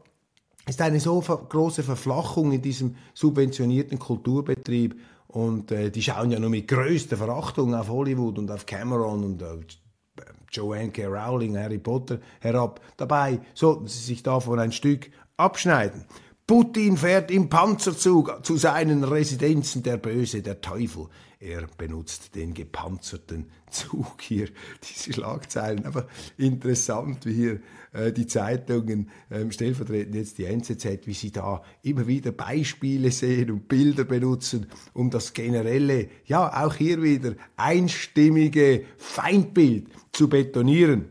ist 0.67 0.81
eine 0.81 0.99
so 0.99 1.21
große 1.21 1.81
Verflachung 1.81 2.51
in 2.51 2.61
diesem 2.61 2.95
subventionierten 3.13 3.99
Kulturbetrieb 3.99 4.99
und 5.27 5.71
äh, 5.71 5.89
die 5.91 6.01
schauen 6.01 6.31
ja 6.31 6.39
nur 6.39 6.49
mit 6.49 6.67
größter 6.67 7.15
Verachtung 7.15 7.73
auf 7.73 7.89
Hollywood 7.89 8.37
und 8.37 8.51
auf 8.51 8.65
Cameron 8.65 9.23
und 9.23 9.43
auf 9.43 9.59
Joanne 10.51 10.91
K. 10.91 11.05
Rowling, 11.05 11.57
Harry 11.57 11.77
Potter 11.77 12.19
herab. 12.39 12.81
Dabei 12.97 13.39
sollten 13.53 13.87
sie 13.87 13.99
sich 13.99 14.23
davon 14.23 14.59
ein 14.59 14.71
Stück 14.71 15.11
abschneiden. 15.37 16.05
Putin 16.47 16.95
fährt 16.95 17.29
im 17.29 17.49
Panzerzug 17.49 18.39
zu 18.43 18.55
seinen 18.55 19.03
Residenzen, 19.03 19.83
der 19.83 19.97
Böse, 19.97 20.41
der 20.41 20.61
Teufel. 20.61 21.07
Er 21.41 21.67
benutzt 21.77 22.35
den 22.35 22.53
gepanzerten 22.53 23.51
Zug 23.69 24.21
hier. 24.21 24.47
Diese 24.89 25.11
Schlagzeilen, 25.11 25.85
aber 25.85 26.07
interessant, 26.37 27.25
wie 27.25 27.33
hier 27.33 27.59
äh, 27.91 28.13
die 28.13 28.27
Zeitungen, 28.27 29.09
ähm, 29.29 29.51
stellvertretend 29.51 30.15
jetzt 30.15 30.37
die 30.37 30.45
NZZ, 30.45 31.05
wie 31.05 31.13
sie 31.13 31.33
da 31.33 31.63
immer 31.83 32.07
wieder 32.07 32.31
Beispiele 32.31 33.11
sehen 33.11 33.51
und 33.51 33.67
Bilder 33.67 34.05
benutzen, 34.05 34.67
um 34.93 35.09
das 35.09 35.33
generelle, 35.33 36.07
ja 36.23 36.63
auch 36.65 36.75
hier 36.75 37.03
wieder 37.03 37.35
einstimmige 37.57 38.85
Feindbild 38.95 39.89
zu 40.13 40.29
betonieren. 40.29 41.09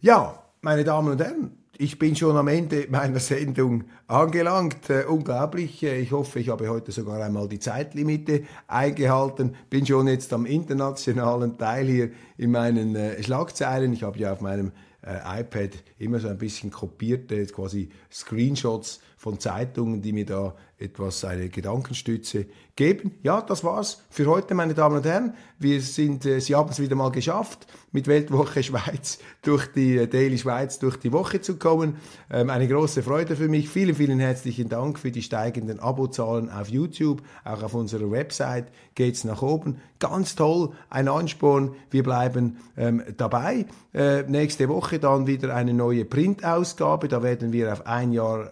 Ja, 0.00 0.42
meine 0.62 0.82
Damen 0.82 1.12
und 1.12 1.20
Herren, 1.20 1.61
ich 1.78 1.98
bin 1.98 2.14
schon 2.14 2.36
am 2.36 2.48
Ende 2.48 2.86
meiner 2.90 3.18
Sendung 3.18 3.84
angelangt. 4.06 4.90
Äh, 4.90 5.04
unglaublich. 5.04 5.82
Äh, 5.82 6.00
ich 6.00 6.12
hoffe, 6.12 6.40
ich 6.40 6.50
habe 6.50 6.68
heute 6.68 6.92
sogar 6.92 7.22
einmal 7.22 7.48
die 7.48 7.58
Zeitlimite 7.58 8.44
eingehalten. 8.66 9.56
Bin 9.70 9.86
schon 9.86 10.08
jetzt 10.08 10.32
am 10.32 10.44
internationalen 10.44 11.56
Teil 11.56 11.86
hier 11.86 12.10
in 12.36 12.50
meinen 12.50 12.94
äh, 12.94 13.22
Schlagzeilen. 13.22 13.92
Ich 13.92 14.02
habe 14.02 14.18
ja 14.18 14.32
auf 14.32 14.40
meinem 14.42 14.72
äh, 15.02 15.40
iPad 15.40 15.70
immer 15.98 16.20
so 16.20 16.28
ein 16.28 16.38
bisschen 16.38 16.70
kopierte 16.70 17.44
quasi 17.46 17.88
Screenshots 18.10 19.00
von 19.22 19.38
Zeitungen, 19.38 20.02
die 20.02 20.12
mir 20.12 20.26
da 20.26 20.56
etwas 20.78 21.24
eine 21.24 21.48
Gedankenstütze 21.48 22.46
geben. 22.74 23.12
Ja, 23.22 23.40
das 23.40 23.62
war's 23.62 24.02
für 24.10 24.26
heute, 24.26 24.54
meine 24.54 24.74
Damen 24.74 24.96
und 24.96 25.06
Herren. 25.06 25.34
Wir 25.58 25.80
sind, 25.80 26.26
äh, 26.26 26.40
Sie 26.40 26.56
haben 26.56 26.70
es 26.70 26.80
wieder 26.80 26.96
mal 26.96 27.12
geschafft, 27.12 27.68
mit 27.92 28.08
Weltwoche 28.08 28.62
Schweiz 28.62 29.18
durch 29.42 29.70
die 29.72 29.96
äh, 29.96 30.08
Daily 30.08 30.38
Schweiz 30.38 30.78
durch 30.80 30.96
die 30.96 31.12
Woche 31.12 31.40
zu 31.40 31.56
kommen. 31.56 31.98
Ähm, 32.30 32.50
eine 32.50 32.66
große 32.66 33.02
Freude 33.02 33.36
für 33.36 33.48
mich. 33.48 33.68
Vielen, 33.68 33.94
vielen 33.94 34.18
herzlichen 34.18 34.68
Dank 34.68 34.98
für 34.98 35.12
die 35.12 35.22
steigenden 35.22 35.78
Abozahlen 35.78 36.50
auf 36.50 36.68
YouTube. 36.68 37.22
Auch 37.44 37.62
auf 37.62 37.74
unserer 37.74 38.10
Website 38.10 38.66
geht's 38.94 39.22
nach 39.22 39.42
oben. 39.42 39.80
Ganz 39.98 40.34
toll, 40.34 40.72
ein 40.90 41.06
Ansporn. 41.06 41.76
Wir 41.90 42.02
bleiben 42.02 42.56
ähm, 42.76 43.02
dabei. 43.16 43.66
Äh, 43.94 44.22
nächste 44.22 44.68
Woche 44.68 44.98
dann 44.98 45.26
wieder 45.26 45.54
eine 45.54 45.74
neue 45.74 46.04
Printausgabe. 46.04 47.06
Da 47.06 47.22
werden 47.22 47.52
wir 47.52 47.72
auf 47.72 47.86
ein 47.86 48.12
Jahr 48.12 48.50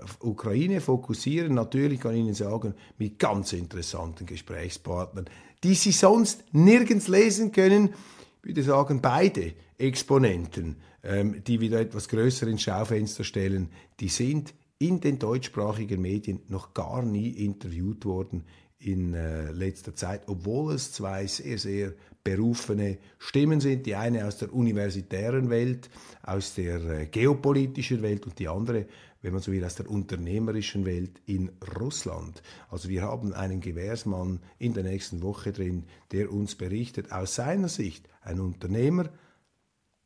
Ukraine 0.61 0.81
fokussieren. 0.81 1.55
Natürlich 1.55 2.01
kann 2.01 2.15
ich 2.15 2.21
Ihnen 2.21 2.35
sagen, 2.35 2.75
mit 2.99 3.19
ganz 3.19 3.53
interessanten 3.55 4.27
Gesprächspartnern, 4.27 5.25
die 5.65 5.75
Sie 5.75 5.93
sonst 5.93 6.45
nirgends 6.53 7.09
lesen 7.09 7.51
können. 7.51 7.95
Ich 8.43 8.49
würde 8.49 8.63
sagen, 8.63 9.01
beide 9.01 9.55
Exponenten, 9.79 10.77
ähm, 11.03 11.43
die 11.47 11.61
wieder 11.61 11.81
etwas 11.81 12.09
größer 12.09 12.47
ins 12.47 12.63
Schaufenster 12.63 13.25
stellen, 13.25 13.71
die 14.01 14.09
sind 14.09 14.53
in 14.79 15.01
den 15.01 15.19
deutschsprachigen 15.19 16.01
Medien 16.01 16.41
noch 16.49 16.75
gar 16.75 17.03
nie 17.03 17.31
interviewt 17.31 18.05
worden 18.05 18.45
in 18.79 19.15
äh, 19.15 19.53
letzter 19.53 19.95
Zeit, 19.95 20.23
obwohl 20.27 20.75
es 20.75 20.93
zwei 20.93 21.27
sehr, 21.27 21.59
sehr 21.59 21.93
berufene 22.23 22.99
Stimmen 23.19 23.61
sind. 23.61 23.87
Die 23.87 23.95
eine 23.95 24.27
aus 24.27 24.39
der 24.39 24.53
universitären 24.53 25.49
Welt, 25.49 25.91
aus 26.23 26.55
der 26.55 26.83
äh, 26.85 27.07
geopolitischen 27.07 28.03
Welt 28.03 28.27
und 28.27 28.39
die 28.39 28.49
andere 28.49 28.87
wenn 29.23 29.33
man 29.33 29.43
so 29.43 29.53
will, 29.53 29.65
aus 29.65 29.75
der 29.75 29.91
unternehmerischen 29.91 30.85
Welt 30.85 31.21
in 31.27 31.51
Russland. 31.79 32.43
Also 32.71 32.89
wir 32.89 33.03
haben 33.03 33.35
einen 33.35 33.61
Gewährsmann 33.61 34.41
in 34.59 34.75
der 34.75 34.85
nächsten 34.85 35.23
Woche 35.23 35.53
drin, 35.53 35.85
der 36.13 36.33
uns 36.33 36.55
berichtet 36.55 37.13
aus 37.13 37.35
seiner 37.35 37.69
Sicht, 37.69 38.09
ein 38.23 38.41
Unternehmer 38.41 39.11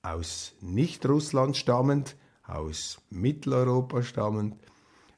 aus 0.02 0.54
Nicht-Russland 0.60 1.56
stammend, 1.56 2.16
aus 2.46 3.00
Mitteleuropa 3.10 4.02
stammend, 4.02 4.56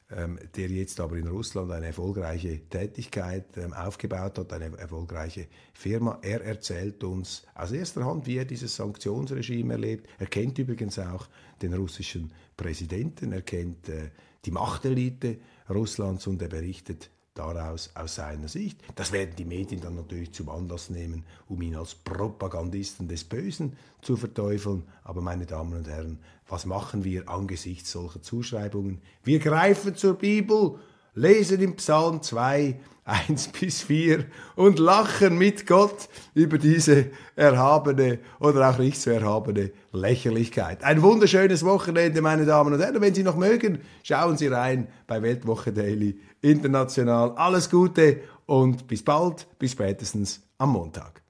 ähm, 0.09 0.39
der 0.55 0.69
jetzt 0.69 0.99
aber 0.99 1.17
in 1.17 1.27
Russland 1.27 1.71
eine 1.71 1.87
erfolgreiche 1.87 2.59
Tätigkeit 2.69 3.57
ähm, 3.57 3.73
aufgebaut 3.73 4.37
hat, 4.37 4.53
eine 4.53 4.77
erfolgreiche 4.77 5.47
Firma. 5.73 6.19
Er 6.21 6.41
erzählt 6.43 7.03
uns 7.03 7.43
aus 7.55 7.71
erster 7.71 8.05
Hand, 8.05 8.25
wie 8.25 8.37
er 8.37 8.45
dieses 8.45 8.75
Sanktionsregime 8.75 9.73
erlebt. 9.73 10.07
Er 10.17 10.27
kennt 10.27 10.57
übrigens 10.59 10.97
auch 10.97 11.27
den 11.61 11.73
russischen 11.73 12.31
Präsidenten, 12.55 13.33
er 13.33 13.41
kennt 13.41 13.89
äh, 13.89 14.11
die 14.45 14.51
Machtelite 14.51 15.39
Russlands 15.69 16.25
und 16.27 16.41
er 16.41 16.47
berichtet 16.47 17.11
daraus 17.37 17.91
aus 17.95 18.15
seiner 18.15 18.47
Sicht. 18.47 18.79
Das 18.95 19.11
werden 19.11 19.35
die 19.37 19.45
Medien 19.45 19.81
dann 19.81 19.95
natürlich 19.95 20.31
zum 20.33 20.49
Anlass 20.49 20.89
nehmen, 20.89 21.23
um 21.47 21.61
ihn 21.61 21.75
als 21.75 21.95
Propagandisten 21.95 23.07
des 23.07 23.23
Bösen 23.23 23.77
zu 24.01 24.17
verteufeln. 24.17 24.83
Aber 25.03 25.21
meine 25.21 25.45
Damen 25.45 25.73
und 25.73 25.87
Herren, 25.87 26.19
was 26.47 26.65
machen 26.65 27.03
wir 27.03 27.29
angesichts 27.29 27.91
solcher 27.91 28.21
Zuschreibungen? 28.21 29.01
Wir 29.23 29.39
greifen 29.39 29.95
zur 29.95 30.15
Bibel, 30.15 30.79
lesen 31.13 31.61
im 31.61 31.75
Psalm 31.75 32.21
2, 32.21 32.79
1 33.07 33.47
bis 33.59 33.81
4 33.81 34.25
und 34.55 34.79
lachen 34.79 35.37
mit 35.37 35.65
Gott 35.65 36.09
über 36.33 36.57
diese 36.57 37.07
erhabene 37.35 38.19
oder 38.39 38.69
auch 38.69 38.77
nicht 38.77 38.99
so 38.99 39.11
erhabene 39.11 39.71
Lächerlichkeit. 39.93 40.83
Ein 40.83 41.01
wunderschönes 41.01 41.63
Wochenende, 41.63 42.21
meine 42.21 42.45
Damen 42.45 42.73
und 42.73 42.81
Herren. 42.81 43.01
Wenn 43.01 43.15
Sie 43.15 43.23
noch 43.23 43.37
mögen, 43.37 43.79
schauen 44.03 44.37
Sie 44.37 44.47
rein 44.47 44.87
bei 45.07 45.21
Weltwoche 45.21 45.71
Daily 45.71 46.19
international. 46.41 47.31
Alles 47.35 47.69
Gute 47.69 48.21
und 48.45 48.87
bis 48.87 49.03
bald, 49.03 49.47
bis 49.59 49.71
spätestens 49.71 50.41
am 50.57 50.71
Montag. 50.71 51.21